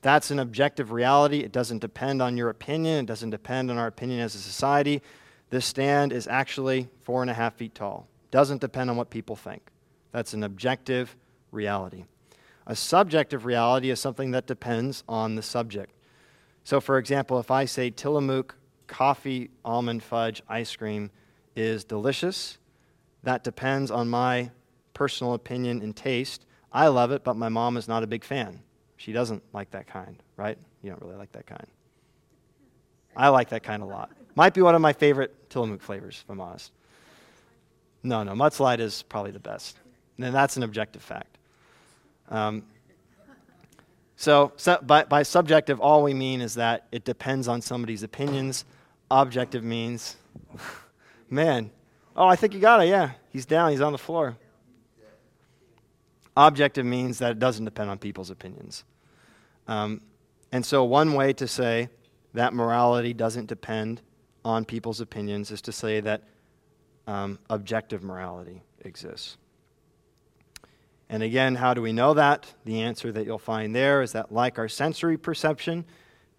[0.00, 1.40] That's an objective reality.
[1.40, 5.02] It doesn't depend on your opinion, it doesn't depend on our opinion as a society.
[5.50, 8.08] This stand is actually four and a half feet tall.
[8.30, 9.60] Doesn't depend on what people think.
[10.12, 11.14] That's an objective
[11.50, 12.04] reality.
[12.66, 15.92] A subjective reality is something that depends on the subject.
[16.64, 18.54] So, for example, if I say Tillamook
[18.86, 21.10] coffee almond fudge ice cream
[21.56, 22.58] is delicious,
[23.24, 24.50] that depends on my
[24.94, 26.46] personal opinion and taste.
[26.72, 28.60] I love it, but my mom is not a big fan.
[28.96, 30.56] She doesn't like that kind, right?
[30.82, 31.66] You don't really like that kind.
[33.16, 34.10] I like that kind a lot.
[34.34, 36.72] Might be one of my favorite Tillamook flavors, if I'm honest.
[38.02, 39.76] No, no, mudslide is probably the best.
[40.18, 41.38] And that's an objective fact.
[42.28, 42.64] Um,
[44.16, 48.64] so, so by, by subjective, all we mean is that it depends on somebody's opinions.
[49.10, 50.16] Objective means,
[51.30, 51.70] man,
[52.16, 52.88] oh, I think you got it.
[52.88, 54.36] Yeah, he's down, he's on the floor.
[56.36, 58.84] Objective means that it doesn't depend on people's opinions.
[59.68, 60.00] Um,
[60.50, 61.88] and so, one way to say
[62.34, 64.00] that morality doesn't depend
[64.44, 66.22] on people's opinions is to say that
[67.06, 69.36] um, objective morality exists.
[71.08, 72.52] And again, how do we know that?
[72.64, 75.84] The answer that you'll find there is that, like our sensory perception,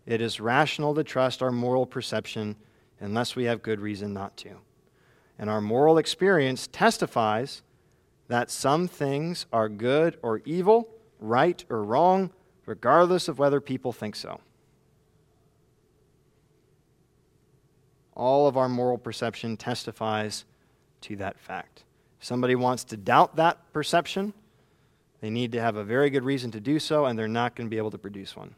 [0.06, 2.56] it is rational to trust our moral perception
[3.00, 4.50] unless we have good reason not to.
[5.38, 7.62] And our moral experience testifies
[8.28, 12.32] that some things are good or evil, right or wrong,
[12.66, 14.40] regardless of whether people think so.
[18.16, 20.46] All of our moral perception testifies
[21.02, 21.84] to that fact.
[22.20, 24.34] If somebody wants to doubt that perception,
[25.20, 27.68] they need to have a very good reason to do so, and they're not going
[27.68, 28.56] to be able to produce one.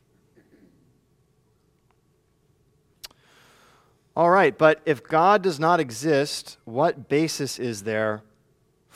[4.15, 8.21] All right, but if God does not exist, what basis is there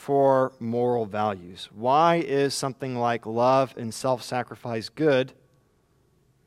[0.00, 1.68] for moral values?
[1.74, 5.34] Why is something like love and self sacrifice good,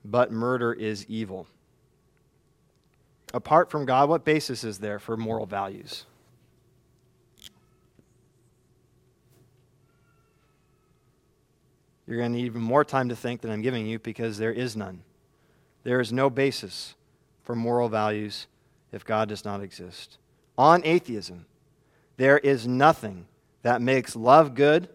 [0.04, 1.46] but murder is evil?
[3.32, 6.08] Apart from God, what basis is there for moral values?
[12.08, 14.52] You're going to need even more time to think than I'm giving you because there
[14.52, 15.04] is none.
[15.84, 16.96] There is no basis
[17.44, 18.48] for moral values
[18.92, 20.18] if God does not exist.
[20.58, 21.46] On atheism,
[22.18, 23.28] there is nothing
[23.64, 24.88] that makes love good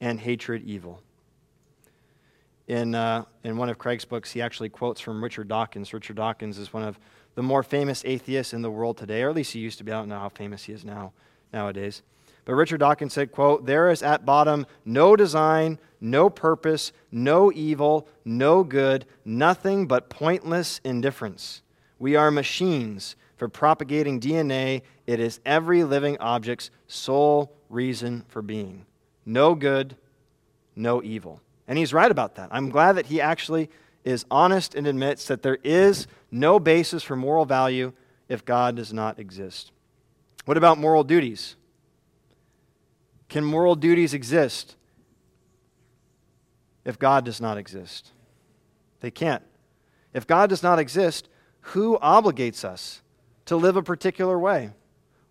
[0.00, 1.00] and hatred evil.
[2.68, 5.92] In, uh, in one of Craig's books, he actually quotes from Richard Dawkins.
[5.92, 6.98] Richard Dawkins is one of
[7.34, 9.92] the more famous atheists in the world today, or at least he used to be.
[9.92, 11.12] I don't know how famous he is now
[11.52, 12.02] nowadays.
[12.44, 18.08] But Richard Dawkins said, quote, There is at bottom no design, no purpose, no evil,
[18.24, 21.62] no good, nothing but pointless indifference.
[21.98, 24.82] We are machines for propagating DNA.
[25.12, 28.86] It is every living object's sole reason for being.
[29.26, 29.94] No good,
[30.74, 31.42] no evil.
[31.68, 32.48] And he's right about that.
[32.50, 33.68] I'm glad that he actually
[34.04, 37.92] is honest and admits that there is no basis for moral value
[38.30, 39.70] if God does not exist.
[40.46, 41.56] What about moral duties?
[43.28, 44.76] Can moral duties exist
[46.86, 48.12] if God does not exist?
[49.00, 49.42] They can't.
[50.14, 51.28] If God does not exist,
[51.60, 53.02] who obligates us
[53.44, 54.70] to live a particular way?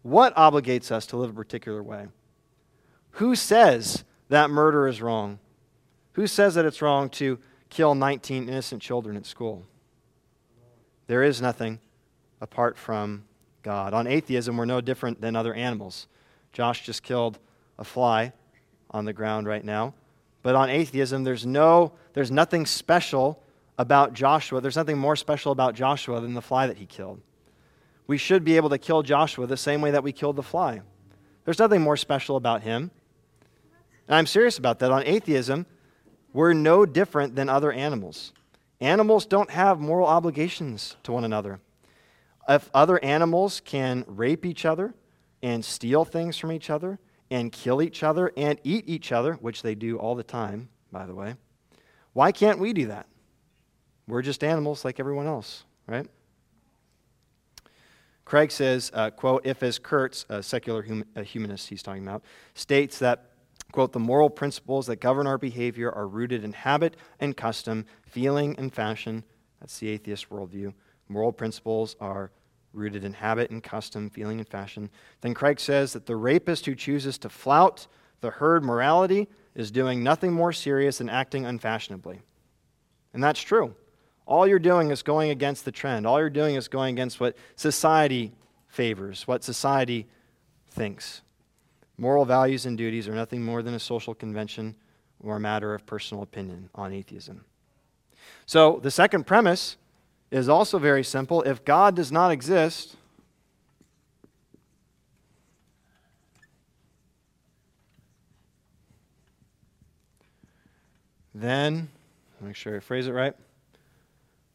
[0.03, 2.07] What obligates us to live a particular way?
[3.11, 5.39] Who says that murder is wrong?
[6.13, 7.39] Who says that it's wrong to
[7.69, 9.65] kill 19 innocent children at school?
[11.07, 11.79] There is nothing
[12.39, 13.25] apart from
[13.63, 13.93] God.
[13.93, 16.07] On atheism, we're no different than other animals.
[16.53, 17.37] Josh just killed
[17.77, 18.33] a fly
[18.89, 19.93] on the ground right now.
[20.43, 23.41] But on atheism, there's, no, there's nothing special
[23.77, 24.61] about Joshua.
[24.61, 27.21] There's nothing more special about Joshua than the fly that he killed.
[28.11, 30.81] We should be able to kill Joshua the same way that we killed the fly.
[31.45, 32.91] There's nothing more special about him.
[34.05, 34.91] And I'm serious about that.
[34.91, 35.65] On atheism,
[36.33, 38.33] we're no different than other animals.
[38.81, 41.61] Animals don't have moral obligations to one another.
[42.49, 44.93] If other animals can rape each other
[45.41, 46.99] and steal things from each other
[47.29, 51.05] and kill each other and eat each other, which they do all the time, by
[51.05, 51.35] the way,
[52.11, 53.07] why can't we do that?
[54.05, 56.09] We're just animals like everyone else, right?
[58.31, 62.23] Craig says, uh, quote, if as Kurtz, a secular hum- a humanist he's talking about,
[62.53, 63.31] states that,
[63.73, 68.55] quote, the moral principles that govern our behavior are rooted in habit and custom, feeling
[68.57, 69.25] and fashion.
[69.59, 70.73] That's the atheist worldview.
[71.09, 72.31] Moral principles are
[72.71, 74.89] rooted in habit and custom, feeling and fashion.
[75.19, 77.85] Then Craig says that the rapist who chooses to flout
[78.21, 82.21] the herd morality is doing nothing more serious than acting unfashionably.
[83.13, 83.75] And that's true.
[84.25, 86.05] All you're doing is going against the trend.
[86.05, 88.31] All you're doing is going against what society
[88.67, 90.07] favors, what society
[90.69, 91.21] thinks.
[91.97, 94.75] Moral values and duties are nothing more than a social convention
[95.19, 97.45] or a matter of personal opinion on atheism.
[98.45, 99.77] So, the second premise
[100.31, 101.41] is also very simple.
[101.43, 102.95] If God does not exist,
[111.35, 111.89] then,
[112.39, 113.35] make sure I phrase it right.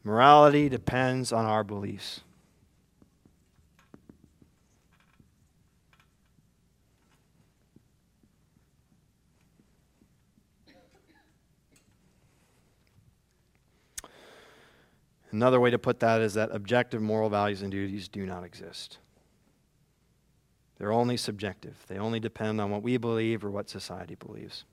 [0.06, 2.20] Morality depends on our beliefs.
[15.32, 18.98] Another way to put that is that objective moral values and duties do not exist.
[20.78, 24.64] They're only subjective, they only depend on what we believe or what society believes.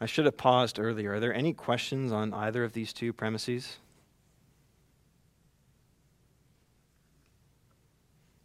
[0.00, 1.14] I should have paused earlier.
[1.14, 3.78] Are there any questions on either of these two premises?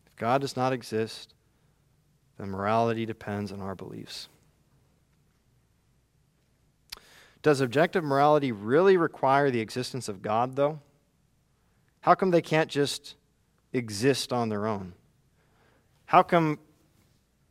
[0.06, 1.34] If God does not exist,
[2.38, 4.30] then morality depends on our beliefs.
[7.41, 10.80] Does objective morality really require the existence of God, though?
[12.02, 13.16] How come they can't just
[13.74, 14.93] exist on their own?
[16.06, 16.60] How come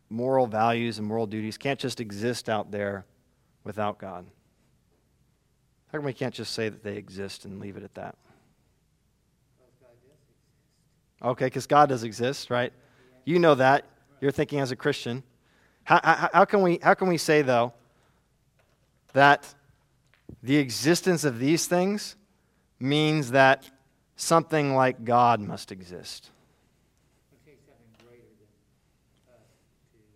[0.09, 3.05] moral values and moral duties can't just exist out there
[3.65, 4.25] without God?
[5.93, 8.15] How come we can't just say that they exist and leave it at that?
[11.23, 12.73] Okay, because God does exist, right?
[13.27, 13.85] You know that.
[14.21, 15.23] You're thinking as a Christian.
[15.85, 17.73] How, how, how, can we, how can we say, though,
[19.13, 19.55] that
[20.43, 22.17] the existence of these things
[22.79, 23.71] means that
[24.17, 26.31] something like God must exist?
[27.33, 28.49] It takes something greater than
[29.35, 29.43] us
[29.93, 30.07] to, to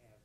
[0.00, 0.16] have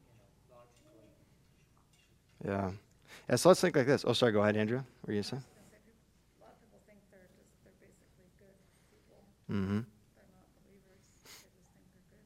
[0.08, 0.92] know, logically.
[2.46, 2.70] Yeah.
[3.28, 4.04] Yeah, so let's think like this.
[4.06, 4.84] Oh, sorry, go ahead, Andrea.
[5.02, 5.42] What were you saying?
[5.42, 8.54] A lot of people think they're just, they're basically good
[8.86, 9.18] people.
[9.50, 9.82] Mm-hmm.
[9.82, 11.02] They're not believers.
[11.26, 12.22] They just think they're good.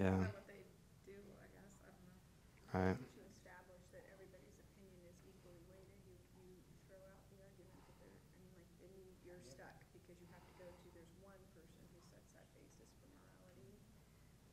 [0.00, 0.16] Yeah.
[0.16, 0.64] Is that what they
[1.04, 1.76] do, I guess?
[1.84, 2.24] I don't know.
[2.70, 2.94] Right.
[2.94, 6.54] Once you establish that everybody's opinion is equally weighted, you, you
[6.86, 10.30] throw out the argument that they're, I mean, like, then you- you're stuck because you
[10.30, 13.74] have to go to, there's one person who sets that basis for morality.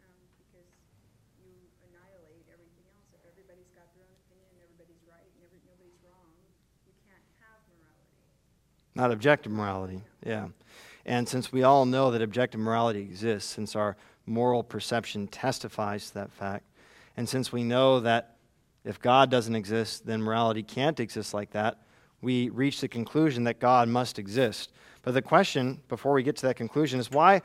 [0.01, 0.65] Um, because
[1.37, 3.05] you annihilate everything else.
[3.13, 6.33] If everybody's got their own opinion, everybody's right, and nobody's wrong,
[6.89, 8.25] you can't have morality.
[8.97, 10.01] Not objective morality.
[10.25, 10.49] Yeah.
[11.05, 13.93] And since we all know that objective morality exists, since our
[14.25, 16.65] moral perception testifies to that fact,
[17.17, 18.37] and since we know that
[18.85, 21.79] if God doesn't exist, then morality can't exist like that,
[22.21, 24.71] we reach the conclusion that God must exist.
[25.01, 27.41] But the question, before we get to that conclusion, is why,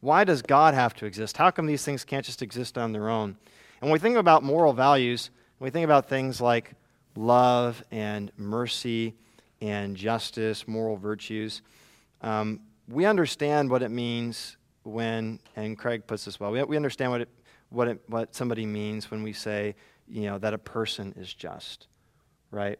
[0.00, 1.36] why does God have to exist?
[1.36, 3.36] How come these things can't just exist on their own?
[3.80, 6.72] And when we think about moral values, we think about things like
[7.16, 9.14] love and mercy
[9.60, 11.62] and justice, moral virtues,
[12.20, 17.12] um, we understand what it means when, and Craig puts this well, we, we understand
[17.12, 17.28] what, it,
[17.72, 19.74] what, it, what somebody means when we say,
[20.08, 21.86] you know, that a person is just,
[22.50, 22.78] right?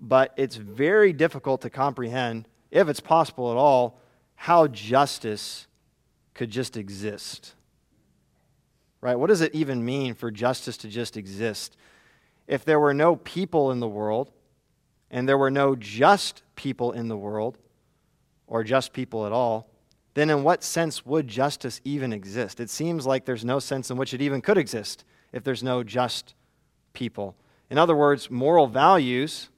[0.00, 4.00] But it's very difficult to comprehend, if it's possible at all,
[4.34, 5.66] how justice
[6.34, 7.54] could just exist.
[9.00, 9.16] Right?
[9.16, 11.76] What does it even mean for justice to just exist?
[12.46, 14.30] If there were no people in the world,
[15.10, 17.58] and there were no just people in the world,
[18.46, 19.70] or just people at all,
[20.18, 22.60] then in what sense would justice even exist?
[22.60, 25.82] It seems like there's no sense in which it even could exist if there's no
[25.82, 26.34] just
[26.92, 27.36] people.
[27.70, 29.50] In other words, moral values,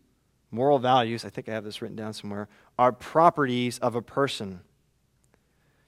[0.51, 2.49] moral values, I think I have this written down somewhere,
[2.79, 4.61] are properties of a person.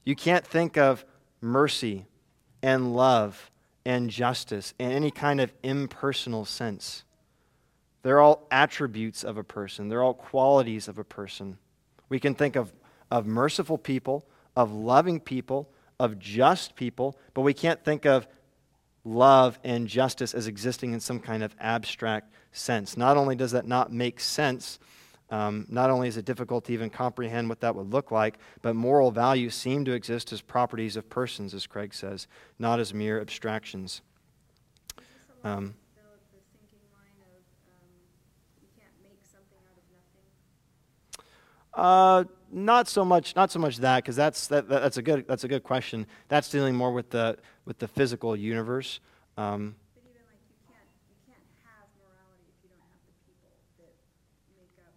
[0.05, 1.05] You can't think of
[1.41, 2.07] mercy
[2.63, 3.51] and love
[3.85, 7.05] and justice in any kind of impersonal sense.
[8.03, 11.59] They're all attributes of a person, they're all qualities of a person.
[12.09, 12.73] We can think of,
[13.11, 14.27] of merciful people,
[14.57, 18.27] of loving people, of just people, but we can't think of
[19.05, 22.97] love and justice as existing in some kind of abstract sense.
[22.97, 24.79] Not only does that not make sense,
[25.31, 28.77] um, not only is it difficult to even comprehend what that would look like, but
[28.77, 32.27] moral values seem to exist as properties of persons, as Craig says,
[32.59, 34.03] not as mere abstractions.
[34.99, 36.03] Is this along Um, the,
[36.37, 37.41] the thinking line of,
[37.73, 37.89] um,
[38.61, 40.27] you can't make something out of nothing?
[41.75, 45.27] Uh, not so much, not so much that, because that's that, that- that's a good
[45.27, 46.07] that's a good question.
[46.29, 49.01] That's dealing more with the with the physical universe.
[49.37, 53.15] Um, But even like, you can't, you can't have morality if you don't have the
[53.27, 53.95] people that
[54.57, 54.95] make up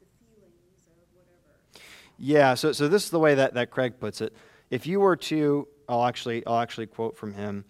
[0.00, 0.54] the feelings
[0.86, 1.58] of whatever.
[2.18, 2.54] yeah.
[2.54, 4.32] So so this is the way that that Craig puts it.
[4.70, 7.64] If you were to, I'll actually I'll actually quote from him.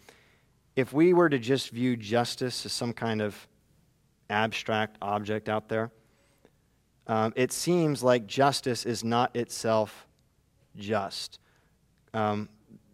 [0.76, 3.48] If we were to just view justice as some kind of
[4.28, 5.90] abstract object out there,
[7.10, 10.06] um, it seems like justice is not itself
[10.76, 11.40] just.
[12.14, 12.48] Um,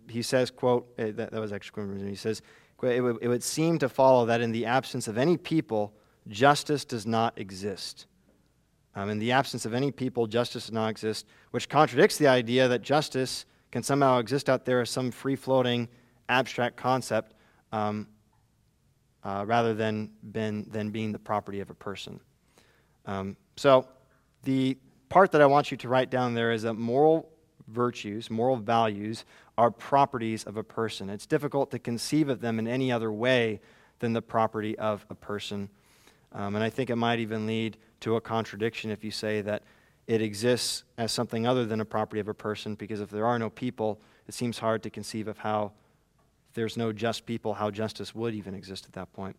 [0.09, 2.09] he says, quote, eh, that, that was actually.
[2.09, 2.41] He says,
[2.83, 5.93] it would, it would seem to follow that in the absence of any people,
[6.29, 8.07] justice does not exist.
[8.95, 12.69] Um, in the absence of any people, justice does not exist, which contradicts the idea
[12.69, 15.89] that justice can somehow exist out there as some free floating
[16.31, 17.35] abstract concept
[17.71, 18.09] um,
[19.25, 22.19] uh, rather than, than, than being the property of a person.
[23.05, 23.87] Um, so,
[24.47, 24.79] the
[25.09, 27.29] part that I want you to write down there is that moral
[27.69, 29.25] virtues, moral values,
[29.59, 31.11] are properties of a person.
[31.11, 33.61] It's difficult to conceive of them in any other way
[33.99, 35.69] than the property of a person.
[36.33, 39.65] Um, and I think it might even lead to a contradiction if you say that
[40.07, 43.39] it exists as something other than a property of a person, because if there are
[43.39, 45.73] no people, it seems hard to conceive of how,
[46.55, 49.35] there's no just people, how justice would even exist at that point.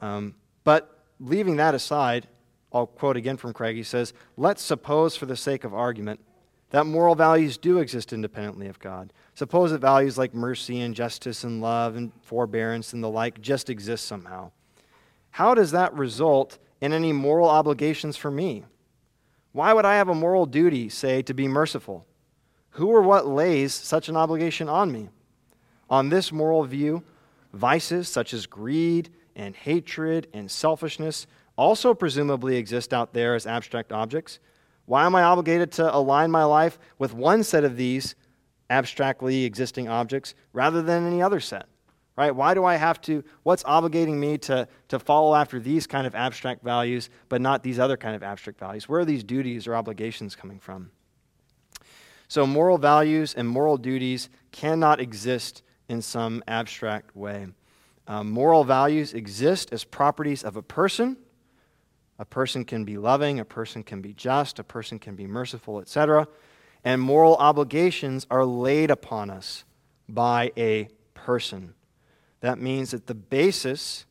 [0.00, 2.28] Um, but leaving that aside,
[2.72, 3.76] I'll quote again from Craig.
[3.76, 6.20] He says, Let's suppose, for the sake of argument,
[6.70, 9.12] that moral values do exist independently of God.
[9.34, 13.68] Suppose that values like mercy and justice and love and forbearance and the like just
[13.68, 14.50] exist somehow.
[15.30, 18.64] How does that result in any moral obligations for me?
[19.52, 22.06] Why would I have a moral duty, say, to be merciful?
[22.70, 25.10] Who or what lays such an obligation on me?
[25.90, 27.02] On this moral view,
[27.52, 31.26] vices such as greed and hatred and selfishness
[31.56, 34.38] also presumably exist out there as abstract objects.
[34.86, 38.14] Why am I obligated to align my life with one set of these
[38.70, 41.66] abstractly existing objects rather than any other set?
[42.16, 42.34] Right?
[42.34, 46.14] Why do I have to, what's obligating me to, to follow after these kind of
[46.14, 48.88] abstract values, but not these other kind of abstract values?
[48.88, 50.90] Where are these duties or obligations coming from?
[52.28, 57.46] So, moral values and moral duties cannot exist in some abstract way.
[58.06, 61.16] Um, moral values exist as properties of a person.
[62.18, 65.80] A person can be loving, a person can be just, a person can be merciful,
[65.80, 66.28] etc.
[66.84, 69.64] And moral obligations are laid upon us
[70.08, 71.74] by a person.
[72.40, 74.04] That means that the basis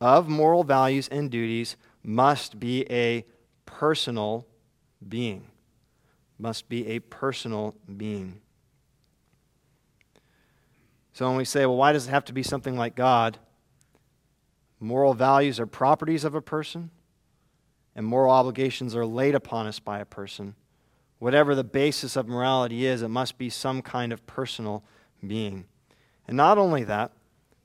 [0.00, 3.24] of moral values and duties must be a
[3.66, 4.46] personal
[5.06, 5.46] being.
[6.38, 8.40] Must be a personal being.
[11.12, 13.38] So when we say, well, why does it have to be something like God?
[14.78, 16.90] Moral values are properties of a person,
[17.94, 20.54] and moral obligations are laid upon us by a person.
[21.18, 24.84] Whatever the basis of morality is, it must be some kind of personal
[25.26, 25.66] being.
[26.26, 27.12] And not only that,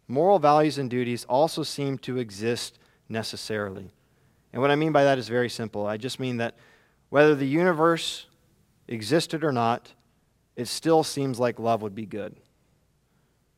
[0.07, 3.91] moral values and duties also seem to exist necessarily.
[4.51, 5.86] And what I mean by that is very simple.
[5.86, 6.55] I just mean that
[7.09, 8.26] whether the universe
[8.88, 9.93] existed or not,
[10.55, 12.36] it still seems like love would be good.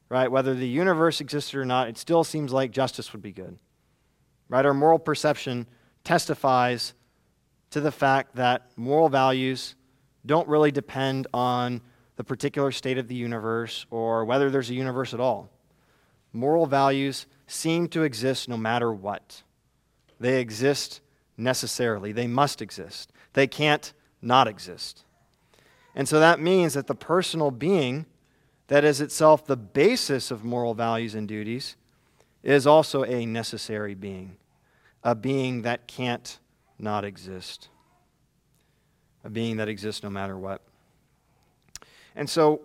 [0.10, 0.32] Right?
[0.32, 3.58] Whether the universe existed or not, it still seems like justice would be good.
[4.50, 4.66] Right?
[4.66, 5.68] Our moral perception
[6.08, 6.94] testifies
[7.72, 9.76] to the fact that moral values
[10.26, 11.82] don't really depend on
[12.16, 15.50] the particular state of the universe or whether there's a universe at all
[16.34, 19.44] moral values seem to exist no matter what.
[20.20, 21.02] They exist
[21.36, 23.12] necessarily, they must exist.
[23.34, 25.04] They can't not exist.
[25.94, 28.06] And so that means that the personal being
[28.68, 31.76] that is itself the basis of moral values and duties
[32.44, 34.38] is also a necessary being,
[35.04, 36.40] a being that can't
[36.80, 37.70] not exist,
[39.24, 40.62] a being that exists no matter what.
[42.16, 42.62] And so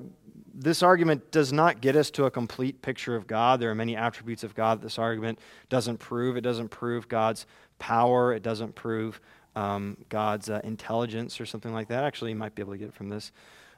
[0.55, 3.61] this argument does not get us to a complete picture of God.
[3.61, 6.37] There are many attributes of God that this argument doesn't prove.
[6.37, 7.47] It doesn't prove God's
[7.79, 9.21] power, it doesn't prove
[9.57, 12.05] um, God's uh, intelligence or something like that.
[12.05, 13.33] Actually, you might be able to get it from this.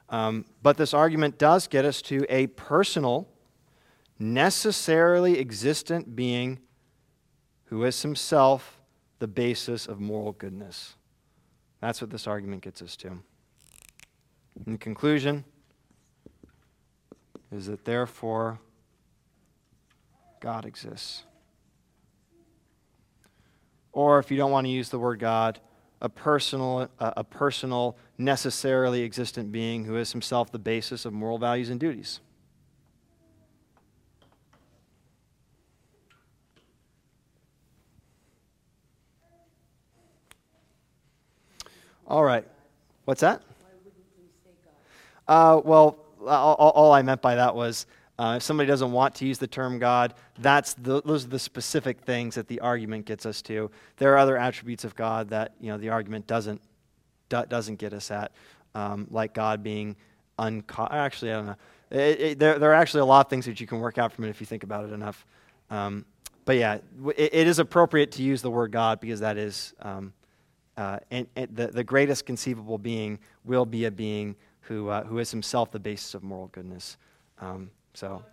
[0.09, 3.27] Um, but this argument does get us to a personal,
[4.19, 6.59] necessarily existent being
[7.65, 8.79] who is himself
[9.19, 10.95] the basis of moral goodness.
[11.81, 13.19] That's what this argument gets us to.
[14.65, 15.43] The conclusion,
[17.51, 18.59] is that therefore
[20.39, 21.23] God exists.
[23.91, 25.59] Or if you don't want to use the word God,
[26.01, 31.69] a personal, a personal, necessarily existent being who is himself the basis of moral values
[31.69, 32.19] and duties.
[42.07, 42.45] All right.
[43.05, 43.41] What's that?
[45.27, 45.97] Uh, well,
[46.27, 47.87] all, all I meant by that was
[48.17, 51.39] uh, if somebody doesn't want to use the term God, that's the, those are the
[51.39, 53.71] specific things that the argument gets us to.
[53.97, 56.61] There are other attributes of God that you know the argument doesn't
[57.29, 58.31] do, doesn't get us at,
[58.75, 59.95] um, like God being
[60.37, 61.55] unco- Actually, I don't know.
[61.91, 64.13] It, it, there, there are actually a lot of things that you can work out
[64.13, 65.25] from it if you think about it enough.
[65.69, 66.05] Um,
[66.45, 66.77] but yeah,
[67.17, 70.13] it, it is appropriate to use the word God because that is um,
[70.77, 75.19] uh, and, and the, the greatest conceivable being will be a being who, uh, who
[75.19, 76.97] is himself the basis of moral goodness.
[77.39, 78.23] Um, so.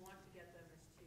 [0.00, 1.04] want to get them is to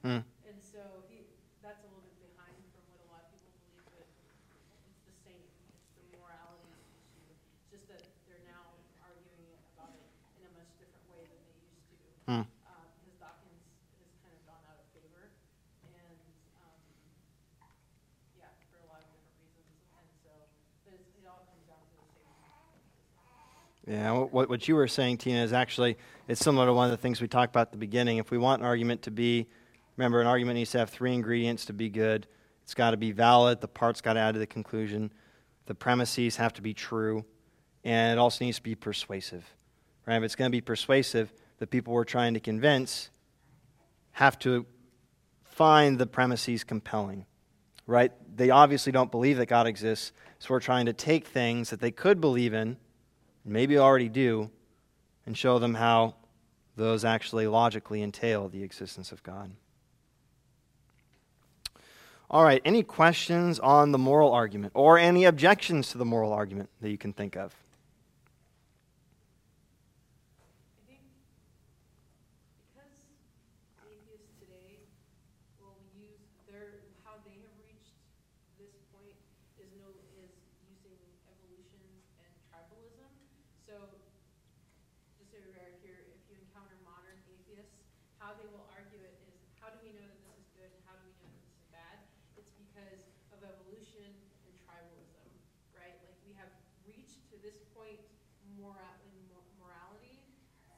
[0.00, 0.24] Hmm.
[0.48, 0.80] And so
[1.12, 1.28] he,
[1.60, 4.08] that's a little bit behind from what a lot of people believe, but
[4.88, 5.44] it's the same.
[5.44, 7.20] It's the morality issue.
[7.68, 8.64] It's just that they're now
[9.04, 9.44] arguing
[9.76, 10.08] about it
[10.40, 12.00] in a much different way than they used to.
[12.32, 12.48] Hmm.
[12.64, 13.60] Uh, because Dawkins
[14.00, 15.28] has kind of gone out of favor
[15.84, 16.16] and,
[16.64, 16.80] um,
[18.40, 19.84] yeah, for a lot of different reasons.
[20.00, 20.32] And so,
[20.88, 22.24] but it's, it all comes down to the same.
[23.90, 25.98] Yeah, what, what you were saying, Tina, is actually
[26.28, 28.18] it's similar to one of the things we talked about at the beginning.
[28.18, 29.48] If we want an argument to be,
[29.96, 32.28] remember, an argument needs to have three ingredients to be good.
[32.62, 33.60] It's got to be valid.
[33.60, 35.12] The parts got to add to the conclusion.
[35.66, 37.24] The premises have to be true,
[37.82, 39.44] and it also needs to be persuasive.
[40.06, 40.18] Right?
[40.18, 43.10] If it's going to be persuasive, the people we're trying to convince
[44.12, 44.66] have to
[45.42, 47.26] find the premises compelling.
[47.88, 48.12] Right?
[48.36, 51.90] They obviously don't believe that God exists, so we're trying to take things that they
[51.90, 52.76] could believe in
[53.44, 54.50] maybe already do,
[55.26, 56.14] and show them how
[56.76, 59.50] those actually logically entail the existence of God.
[62.30, 66.70] All right, any questions on the moral argument or any objections to the moral argument
[66.80, 67.52] that you can think of?
[70.78, 71.02] I think
[72.70, 73.02] because
[73.82, 74.78] atheists today
[75.58, 77.98] will use their, how they have reached
[78.62, 79.18] this point
[79.58, 79.90] is no,
[80.22, 80.30] is
[80.70, 80.94] using
[81.26, 81.82] evolution
[82.22, 83.10] and tribalism.
[83.66, 83.74] So,
[85.18, 87.74] just so you're aware, if you're, if you encounter modern atheists,
[88.22, 90.82] how they will argue it is, how do we know that this is good and
[90.86, 91.96] how do we know that this is bad?
[92.36, 93.00] It's because
[93.32, 94.08] of evolution
[94.44, 95.24] and tribalism,
[95.76, 95.96] right?
[96.04, 96.50] Like, we have
[96.84, 98.00] reached to this point
[98.56, 100.20] mora- in mo- morality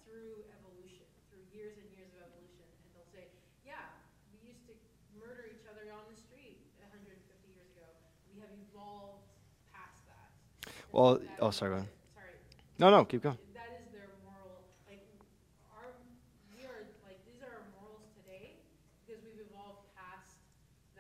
[0.07, 2.67] through evolution, through years and years of evolution.
[2.67, 3.27] And they'll say,
[3.67, 3.91] yeah,
[4.35, 4.75] we used to
[5.19, 7.11] murder each other on the street 150
[7.51, 7.87] years ago.
[8.31, 9.23] We have evolved
[9.75, 10.31] past that.
[10.67, 11.89] And Well, oh, sorry, go ahead.
[12.13, 12.37] Sorry.
[12.77, 13.41] No, no, keep going.
[13.57, 15.01] That is their moral, like,
[15.73, 15.89] our,
[16.53, 18.61] we are, like, these are our morals today
[19.01, 20.37] because we've evolved past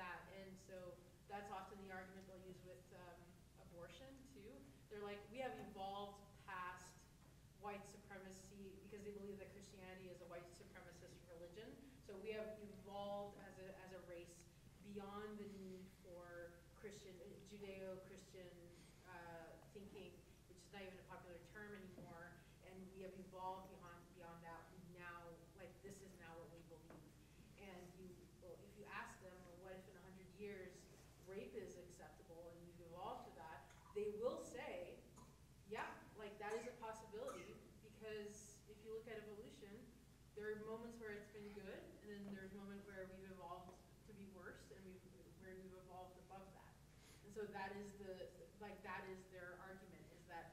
[0.00, 0.24] that.
[0.40, 0.96] And so
[1.28, 3.20] that's often the argument they'll use with um,
[3.68, 4.48] abortion, too.
[4.88, 6.88] They're like, we have evolved past
[7.60, 11.68] white supremacy because they believe that Christianity is a white supremacist religion.
[12.08, 12.48] So we have
[12.80, 14.40] evolved as a, as a race
[14.88, 17.12] beyond the need for Christian,
[17.52, 18.48] Judeo-Christian
[19.06, 20.12] uh, thinking,
[20.50, 22.34] which is not even a popular term anymore,
[22.66, 24.66] and we have evolved beyond, beyond that.
[24.74, 27.06] We now, like, this is now what we believe.
[27.62, 28.10] And you,
[28.42, 30.74] well, if you ask them, well, what if in a hundred years
[31.30, 33.64] rape is acceptable and we've evolved to that,
[33.94, 34.98] they will say,
[35.70, 35.86] yeah,
[36.18, 37.56] like, that is a possibility,
[37.86, 39.72] because if you look at evolution,
[40.36, 43.70] there are moments where it's been good, and then there's moments where we've evolved
[44.08, 45.00] to be worse, and we've,
[45.44, 46.72] where we've evolved above that.
[47.08, 48.12] And so that is the,
[48.60, 50.52] like, that is their argument, is that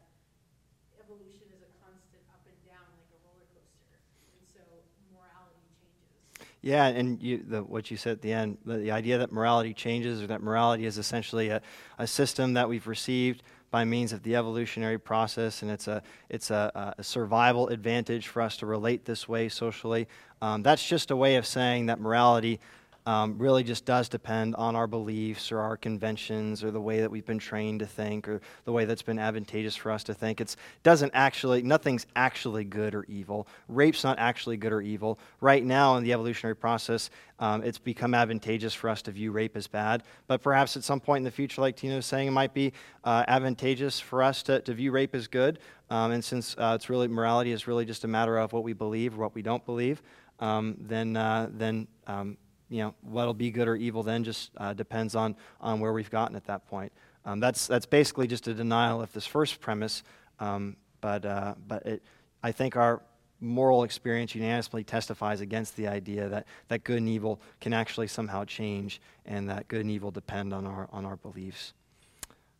[0.99, 3.99] evolution is a constant up and down, like a roller coaster.
[4.39, 4.63] And so
[5.11, 6.55] morality changes.
[6.61, 9.73] Yeah, and you, the, what you said at the end, the, the idea that morality
[9.73, 11.61] changes or that morality is essentially a,
[11.97, 16.49] a system that we've received by means of the evolutionary process, and it's a, it's
[16.49, 20.07] a, a survival advantage for us to relate this way socially.
[20.41, 22.59] Um, that's just a way of saying that morality
[23.05, 27.09] um, really just does depend on our beliefs or our conventions or the way that
[27.09, 30.41] we've been trained to think or the way that's been advantageous for us to think.
[30.41, 33.47] It doesn't actually, nothing's actually good or evil.
[33.67, 35.19] Rape's not actually good or evil.
[35.41, 37.09] Right now in the evolutionary process,
[37.39, 40.03] um, it's become advantageous for us to view rape as bad.
[40.27, 42.73] But perhaps at some point in the future, like Tina was saying, it might be
[43.03, 45.59] uh, advantageous for us to, to view rape as good.
[45.89, 48.73] Um, and since uh, it's really morality is really just a matter of what we
[48.73, 50.03] believe or what we don't believe,
[50.39, 52.37] um, then uh, then um,
[52.69, 56.09] you know what'll be good or evil then just uh, depends on on where we've
[56.09, 56.91] gotten at that point.
[57.25, 60.03] Um, that's that's basically just a denial of this first premise.
[60.39, 62.03] Um, but uh, but it,
[62.43, 63.01] I think our
[63.41, 68.43] moral experience unanimously testifies against the idea that, that good and evil can actually somehow
[68.43, 71.73] change and that good and evil depend on our on our beliefs.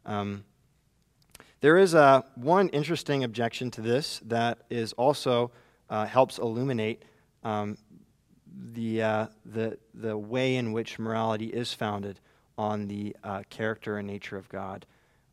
[0.05, 0.43] Um,
[1.61, 5.51] there is a, one interesting objection to this that is also
[5.89, 7.03] uh, helps illuminate
[7.43, 7.77] um,
[8.73, 12.19] the, uh, the, the way in which morality is founded
[12.57, 14.85] on the uh, character and nature of God.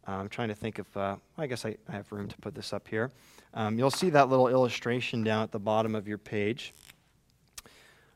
[0.07, 2.55] Uh, I'm trying to think of, uh, I guess I, I have room to put
[2.55, 3.11] this up here.
[3.55, 6.73] Um, you'll see that little illustration down at the bottom of your page.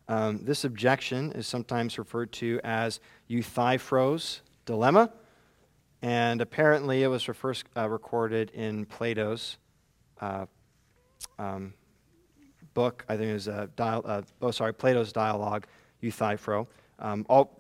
[0.09, 5.13] Um, this objection is sometimes referred to as Euthyphro's dilemma,
[6.03, 9.57] and apparently it was first uh, recorded in Plato's
[10.21, 10.47] uh,
[11.39, 11.75] um,
[12.75, 13.05] book.
[13.09, 15.67] I think it was a dial, uh, oh sorry, Plato's dialogue,
[16.03, 16.67] Euthyphro.
[16.99, 17.51] Um, I'll,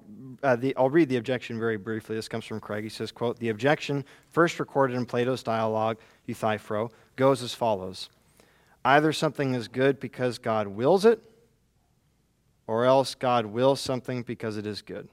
[0.42, 2.14] uh, the, I'll read the objection very briefly.
[2.14, 2.84] This comes from Craig.
[2.84, 5.96] He says, quote, the objection, first recorded in Plato's dialogue,
[6.26, 8.10] Euthyphro, goes as follows.
[8.84, 11.22] Either something is good because God wills it,
[12.66, 15.08] or else God wills something because it is good.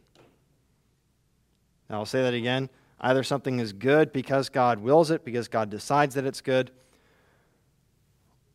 [1.90, 2.70] Now, I'll say that again.
[3.00, 6.72] Either something is good because God wills it, because God decides that it's good,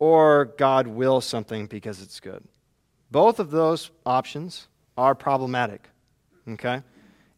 [0.03, 2.43] or God wills something because it's good.
[3.13, 4.67] Both of those options
[4.99, 5.89] are problematic.
[6.49, 6.83] Okay?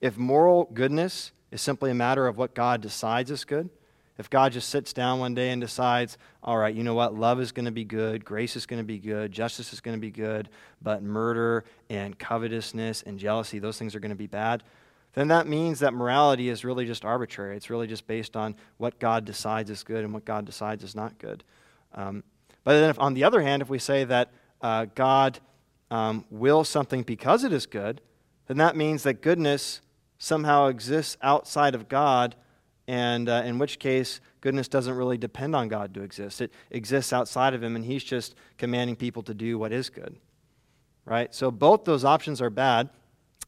[0.00, 3.68] If moral goodness is simply a matter of what God decides is good,
[4.16, 7.38] if God just sits down one day and decides, all right, you know what, love
[7.38, 10.00] is going to be good, grace is going to be good, justice is going to
[10.00, 10.48] be good,
[10.80, 14.62] but murder and covetousness and jealousy, those things are going to be bad,
[15.12, 17.58] then that means that morality is really just arbitrary.
[17.58, 20.96] It's really just based on what God decides is good and what God decides is
[20.96, 21.44] not good.
[21.94, 22.24] Um,
[22.64, 24.30] but then, if, on the other hand, if we say that
[24.60, 25.38] uh, God
[25.90, 28.00] um, wills something because it is good,
[28.46, 29.80] then that means that goodness
[30.18, 32.34] somehow exists outside of God,
[32.88, 36.40] and uh, in which case, goodness doesn't really depend on God to exist.
[36.40, 40.16] It exists outside of Him, and He's just commanding people to do what is good.
[41.04, 41.34] Right?
[41.34, 42.88] So both those options are bad.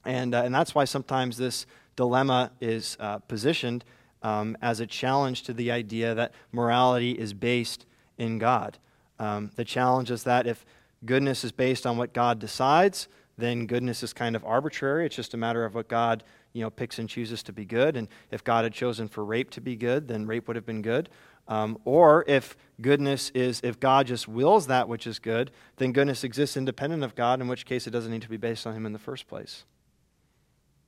[0.04, 1.66] And, uh, and that's why sometimes this
[1.96, 3.84] dilemma is uh, positioned
[4.22, 7.86] um, as a challenge to the idea that morality is based
[8.16, 8.78] in God.
[9.18, 10.64] Um, the challenge is that if
[11.04, 15.06] goodness is based on what God decides, then goodness is kind of arbitrary.
[15.06, 17.96] It's just a matter of what God you know, picks and chooses to be good.
[17.96, 20.80] And if God had chosen for rape to be good, then rape would have been
[20.80, 21.10] good.
[21.48, 26.24] Um, or if goodness is, if God just wills that which is good, then goodness
[26.24, 28.86] exists independent of God, in which case it doesn't need to be based on Him
[28.86, 29.64] in the first place.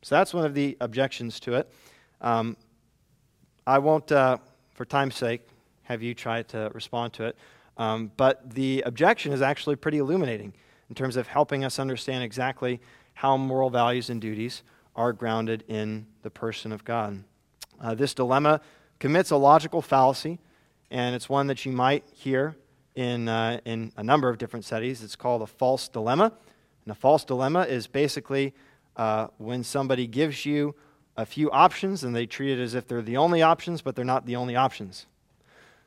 [0.00, 1.72] So that's one of the objections to it.
[2.22, 2.56] Um,
[3.66, 4.38] I won't, uh,
[4.72, 5.42] for time's sake,
[5.82, 7.36] have you try to respond to it.
[7.78, 10.52] Um, but the objection is actually pretty illuminating
[10.88, 12.80] in terms of helping us understand exactly
[13.14, 14.62] how moral values and duties
[14.96, 17.22] are grounded in the person of God.
[17.80, 18.60] Uh, this dilemma
[18.98, 20.38] commits a logical fallacy,
[20.90, 22.56] and it's one that you might hear
[22.96, 25.04] in, uh, in a number of different settings.
[25.04, 26.32] It's called a false dilemma.
[26.84, 28.54] And a false dilemma is basically
[28.96, 30.74] uh, when somebody gives you
[31.16, 34.04] a few options and they treat it as if they're the only options, but they're
[34.04, 35.06] not the only options.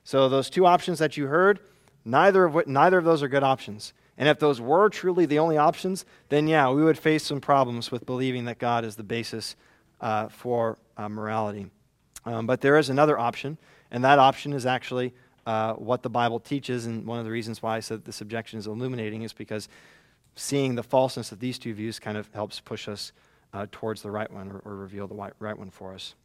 [0.04, 1.60] So those two options that you heard,
[2.06, 3.94] neither of, neither of those are good options.
[4.18, 7.92] And if those were truly the only options, then yeah, we would face some problems
[7.92, 9.56] with believing that God is the basis
[10.00, 11.68] uh, for uh, morality.
[12.26, 13.58] Um, but there is another option,
[13.90, 15.14] and that option is actually
[15.46, 16.86] uh, what the Bible teaches.
[16.86, 19.68] And one of the reasons why I said this objection is illuminating is because
[20.36, 23.12] seeing the falseness of these two views kind of helps push us
[23.54, 26.16] uh, towards the right one or, or reveal the right, right one for us.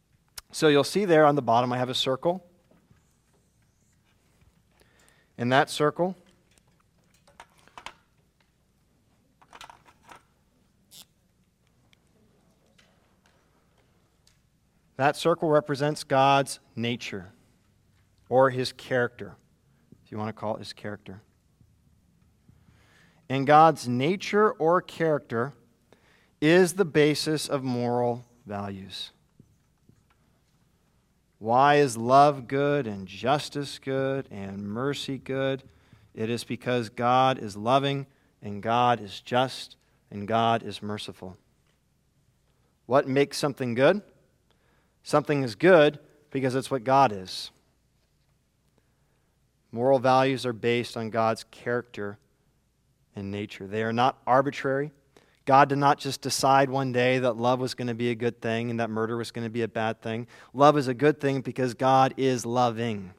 [0.51, 2.45] So you'll see there on the bottom, I have a circle.
[5.37, 6.15] In that circle,
[14.95, 17.31] that circle represents God's nature
[18.29, 19.35] or his character,
[20.03, 21.21] if you want to call it his character
[23.29, 25.53] and God's nature or character
[26.39, 29.11] is the basis of moral values.
[31.39, 35.63] Why is love good and justice good and mercy good?
[36.15, 38.07] It is because God is loving
[38.41, 39.75] and God is just
[40.09, 41.37] and God is merciful.
[42.87, 44.01] What makes something good?
[45.03, 45.99] Something is good
[46.31, 47.51] because it's what God is.
[49.71, 52.17] Moral values are based on God's character
[53.15, 53.67] and nature.
[53.67, 54.91] They are not arbitrary.
[55.47, 58.41] God did not just decide one day that love was going to be a good
[58.41, 60.27] thing and that murder was going to be a bad thing.
[60.53, 63.13] Love is a good thing because God is loving.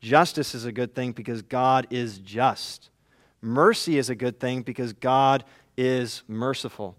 [0.00, 2.88] Justice is a good thing because God is just.
[3.42, 5.42] Mercy is a good thing because God
[5.76, 6.94] is merciful.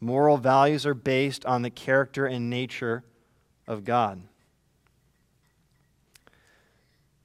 [0.00, 3.04] Moral values are based on the character and nature
[3.68, 4.20] of God.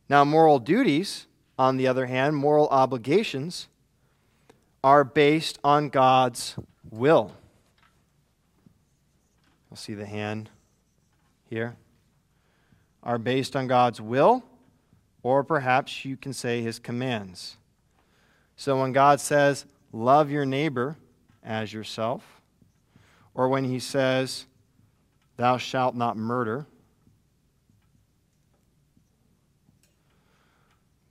[0.08, 1.26] Now, moral duties,
[1.58, 3.68] on the other hand, moral obligations,
[4.84, 6.56] are based on God's
[6.90, 7.32] will.
[9.70, 10.50] You'll see the hand
[11.46, 11.76] here.
[13.04, 14.44] Are based on God's will,
[15.24, 17.58] or perhaps you can say his commands.
[18.56, 20.96] So when God says, Love your neighbor
[21.44, 22.42] as yourself,
[23.34, 24.46] or when he says,
[25.38, 26.66] Thou shalt not murder,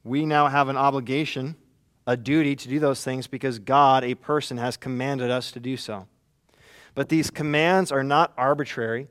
[0.04, 1.56] we now have an obligation
[2.10, 5.76] a duty to do those things because God, a person, has commanded us to do
[5.76, 6.08] so.
[6.96, 9.06] But these commands are not arbitrary,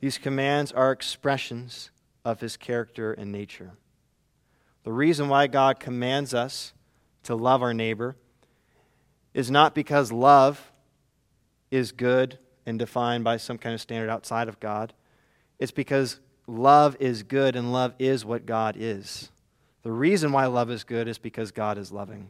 [0.00, 1.90] these commands are expressions
[2.24, 3.72] of his character and nature.
[4.84, 6.72] The reason why God commands us
[7.24, 8.16] to love our neighbor
[9.34, 10.72] is not because love
[11.70, 14.94] is good and defined by some kind of standard outside of God.
[15.58, 19.30] It's because love is good and love is what God is.
[19.86, 22.28] The reason why love is good is because God is loving.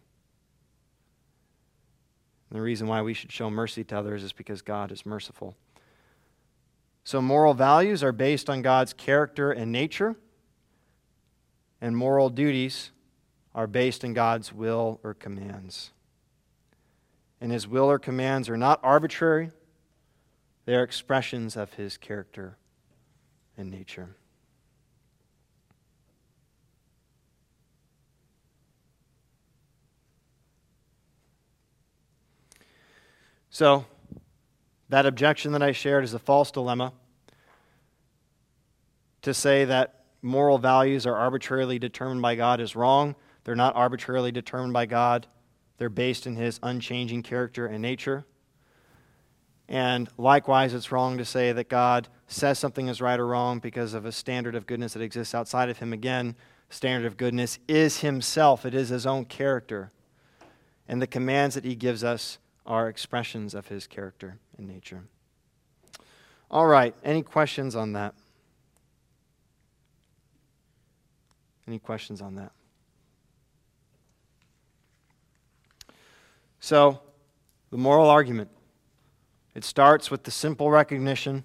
[2.51, 5.57] And the reason why we should show mercy to others is because God is merciful.
[7.03, 10.17] So, moral values are based on God's character and nature,
[11.81, 12.91] and moral duties
[13.55, 15.93] are based in God's will or commands.
[17.41, 19.51] And His will or commands are not arbitrary,
[20.67, 22.59] they are expressions of His character
[23.57, 24.15] and nature.
[33.57, 33.87] So,
[34.91, 36.93] that objection that I shared is a false dilemma.
[39.23, 43.15] To say that moral values are arbitrarily determined by God is wrong.
[43.45, 45.27] They're not arbitrarily determined by God,
[45.79, 48.27] they're based in His unchanging character and nature.
[49.71, 53.95] And likewise, it's wrong to say that God says something is right or wrong because
[53.95, 55.95] of a standard of goodness that exists outside of Him.
[55.95, 56.37] Again,
[56.69, 59.93] standard of goodness is Himself, it is His own character.
[60.87, 62.37] And the commands that He gives us
[62.67, 65.05] are expressions of His character and nature.
[66.51, 68.15] All right, any questions on that?
[71.67, 72.53] Any questions on that?
[76.61, 77.01] So,
[77.71, 78.51] the moral argument.
[79.55, 81.45] It starts with the simple recognition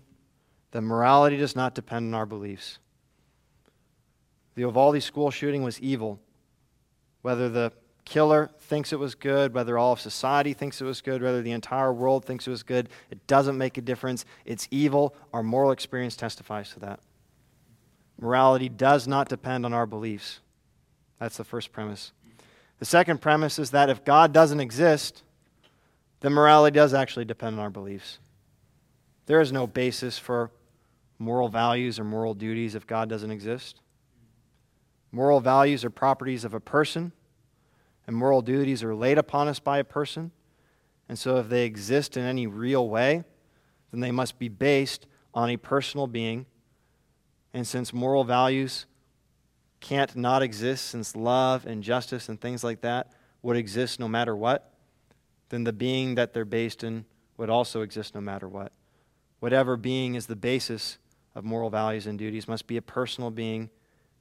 [0.71, 2.79] that morality does not depend on our beliefs.
[4.55, 6.19] The Uvalde school shooting was evil.
[7.21, 7.71] Whether the
[8.05, 11.51] killer thinks it was good, whether all of society thinks it was good, whether the
[11.51, 14.25] entire world thinks it was good, it doesn't make a difference.
[14.45, 15.15] It's evil.
[15.33, 16.99] Our moral experience testifies to that.
[18.19, 20.39] Morality does not depend on our beliefs.
[21.19, 22.13] That's the first premise.
[22.79, 25.23] The second premise is that if God doesn't exist,
[26.21, 28.19] then morality does actually depend on our beliefs.
[29.25, 30.51] There is no basis for
[31.19, 33.79] moral values or moral duties if God doesn't exist.
[35.11, 37.11] Moral values are properties of a person,
[38.07, 40.31] and moral duties are laid upon us by a person.
[41.07, 43.23] And so, if they exist in any real way,
[43.91, 46.45] then they must be based on a personal being.
[47.53, 48.85] And since moral values
[49.81, 53.11] can't not exist, since love and justice and things like that
[53.41, 54.73] would exist no matter what,
[55.49, 57.05] then the being that they're based in
[57.37, 58.71] would also exist no matter what.
[59.39, 60.97] Whatever being is the basis
[61.35, 63.69] of moral values and duties must be a personal being,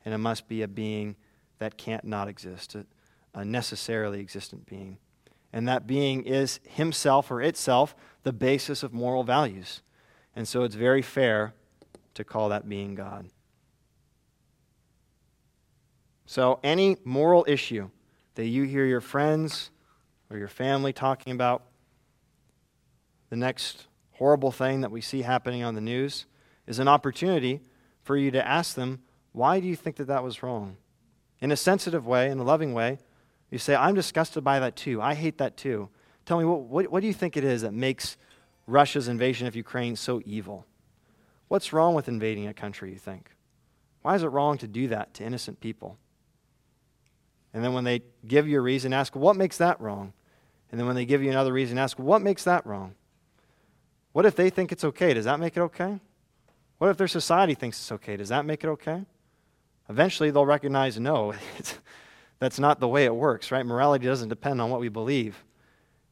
[0.04, 1.16] and it must be a being
[1.58, 2.86] that can't not exist, a,
[3.34, 4.98] a necessarily existent being.
[5.52, 9.82] And that being is himself or itself the basis of moral values.
[10.36, 11.54] And so it's very fair
[12.14, 13.26] to call that being God.
[16.26, 17.90] So, any moral issue
[18.36, 19.70] that you hear your friends,
[20.30, 21.64] or your family talking about
[23.28, 26.26] the next horrible thing that we see happening on the news
[26.66, 27.60] is an opportunity
[28.02, 29.00] for you to ask them,
[29.32, 30.76] why do you think that that was wrong?
[31.40, 32.98] In a sensitive way, in a loving way,
[33.50, 35.02] you say, I'm disgusted by that too.
[35.02, 35.88] I hate that too.
[36.24, 38.16] Tell me, what, what, what do you think it is that makes
[38.66, 40.66] Russia's invasion of Ukraine so evil?
[41.48, 43.30] What's wrong with invading a country, you think?
[44.02, 45.98] Why is it wrong to do that to innocent people?
[47.52, 50.12] And then when they give you a reason, ask, what makes that wrong?
[50.70, 52.94] And then when they give you another reason, ask, what makes that wrong?
[54.12, 55.14] What if they think it's okay?
[55.14, 55.98] Does that make it okay?
[56.78, 58.16] What if their society thinks it's okay?
[58.16, 59.04] Does that make it okay?
[59.88, 61.34] Eventually, they'll recognize no,
[62.40, 63.64] that's not the way it works, right?
[63.64, 65.44] Morality doesn't depend on what we believe.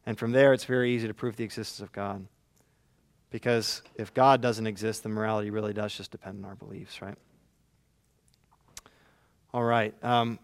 [0.05, 2.25] And from there, it's very easy to prove the existence of God.
[3.31, 7.15] Because if God doesn't exist, then morality really does just depend on our beliefs, right?
[9.53, 9.93] All right.
[10.03, 10.39] Um,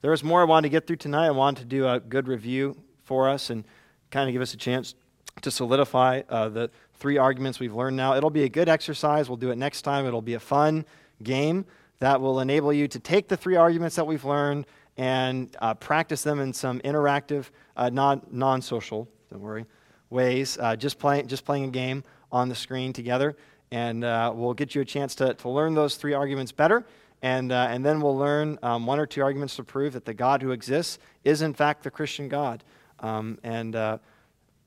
[0.00, 1.26] there was more I wanted to get through tonight.
[1.26, 3.64] I wanted to do a good review for us and
[4.10, 4.94] kind of give us a chance
[5.42, 8.14] to solidify uh, the three arguments we've learned now.
[8.14, 9.28] It'll be a good exercise.
[9.28, 10.06] We'll do it next time.
[10.06, 10.84] It'll be a fun
[11.22, 11.66] game
[11.98, 14.66] that will enable you to take the three arguments that we've learned
[14.96, 19.66] and uh, practice them in some interactive, uh, non social, don't worry,
[20.10, 20.58] ways.
[20.60, 23.36] Uh, just, play, just playing a game on the screen together.
[23.70, 26.84] And uh, we'll get you a chance to, to learn those three arguments better.
[27.22, 30.12] And, uh, and then we'll learn um, one or two arguments to prove that the
[30.12, 32.64] God who exists is, in fact, the Christian God.
[33.00, 33.98] Um, and uh,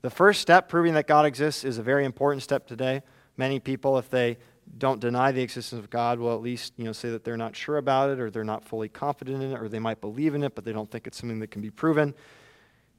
[0.01, 3.03] the first step, proving that God exists, is a very important step today.
[3.37, 4.37] Many people, if they
[4.77, 7.55] don't deny the existence of God, will at least you know, say that they're not
[7.55, 10.43] sure about it, or they're not fully confident in it, or they might believe in
[10.43, 12.13] it, but they don't think it's something that can be proven.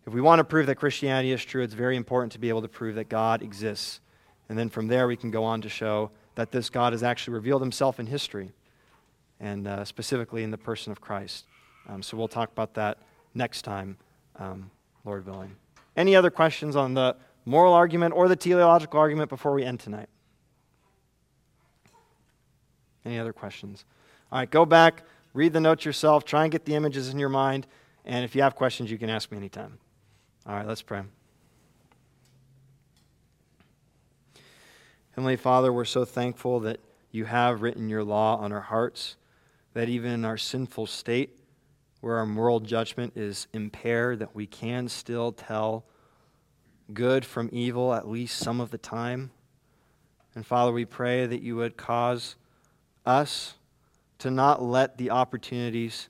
[0.06, 2.62] If we want to prove that Christianity is true, it's very important to be able
[2.62, 4.00] to prove that God exists.
[4.48, 7.34] And then from there, we can go on to show that this God has actually
[7.34, 8.52] revealed himself in history,
[9.40, 11.46] and uh, specifically in the person of Christ.
[11.88, 12.98] Um, so we'll talk about that
[13.34, 13.96] next time.
[14.38, 14.70] Um,
[15.04, 15.56] Lord willing.
[15.96, 20.08] Any other questions on the moral argument or the teleological argument before we end tonight?
[23.06, 23.84] Any other questions?
[24.32, 27.28] All right, go back, read the notes yourself, try and get the images in your
[27.28, 27.68] mind,
[28.04, 29.78] and if you have questions, you can ask me anytime.
[30.44, 31.02] All right, let's pray.
[35.12, 36.80] Heavenly Father, we're so thankful that
[37.12, 39.16] you have written your law on our hearts,
[39.72, 41.38] that even in our sinful state,
[42.00, 45.84] where our moral judgment is impaired, that we can still tell
[46.92, 49.30] good from evil at least some of the time.
[50.34, 52.34] And Father, we pray that you would cause
[53.06, 53.54] us
[54.18, 56.08] to not let the opportunities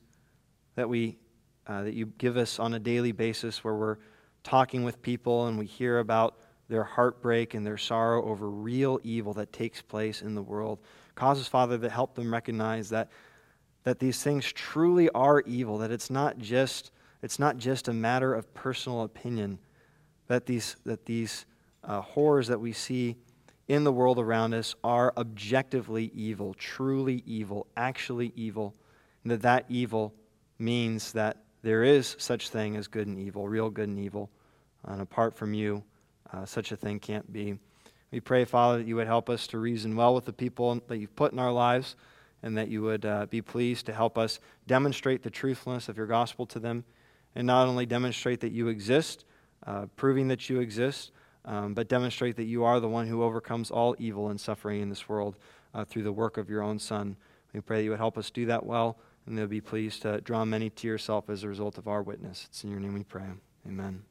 [0.75, 1.19] that we
[1.67, 3.97] uh, that you give us on a daily basis where we're
[4.45, 9.33] talking with people and we hear about their heartbreak and their sorrow over real evil
[9.35, 10.79] that takes place in the world.
[11.15, 13.11] Causes, Father, to help them recognize that,
[13.85, 16.93] that these things truly are evil, that it's not just,
[17.23, 19.59] it's not just a matter of personal opinion,
[20.29, 21.47] that these, that these
[21.85, 23.17] uh, horrors that we see
[23.69, 28.75] in the world around us are objectively evil, truly evil, actually evil,
[29.23, 30.15] and that that evil
[30.59, 34.31] means that there is such thing as good and evil, real good and evil.
[34.85, 35.83] And apart from you,
[36.33, 37.59] uh, such a thing can't be.
[38.13, 40.99] We pray, Father, that you would help us to reason well with the people that
[40.99, 41.97] you've put in our lives,
[42.43, 44.39] and that you would uh, be pleased to help us
[44.69, 46.85] demonstrate the truthfulness of your gospel to them,
[47.35, 49.25] and not only demonstrate that you exist,
[49.67, 51.11] uh, proving that you exist,
[51.47, 54.89] um, but demonstrate that you are the one who overcomes all evil and suffering in
[54.89, 55.39] this world
[55.75, 57.17] uh, through the work of your own Son.
[57.53, 60.21] We pray that you would help us do that well and they'll be pleased to
[60.21, 62.47] draw many to yourself as a result of our witness.
[62.49, 63.27] It's in your name we pray.
[63.67, 64.05] Amen.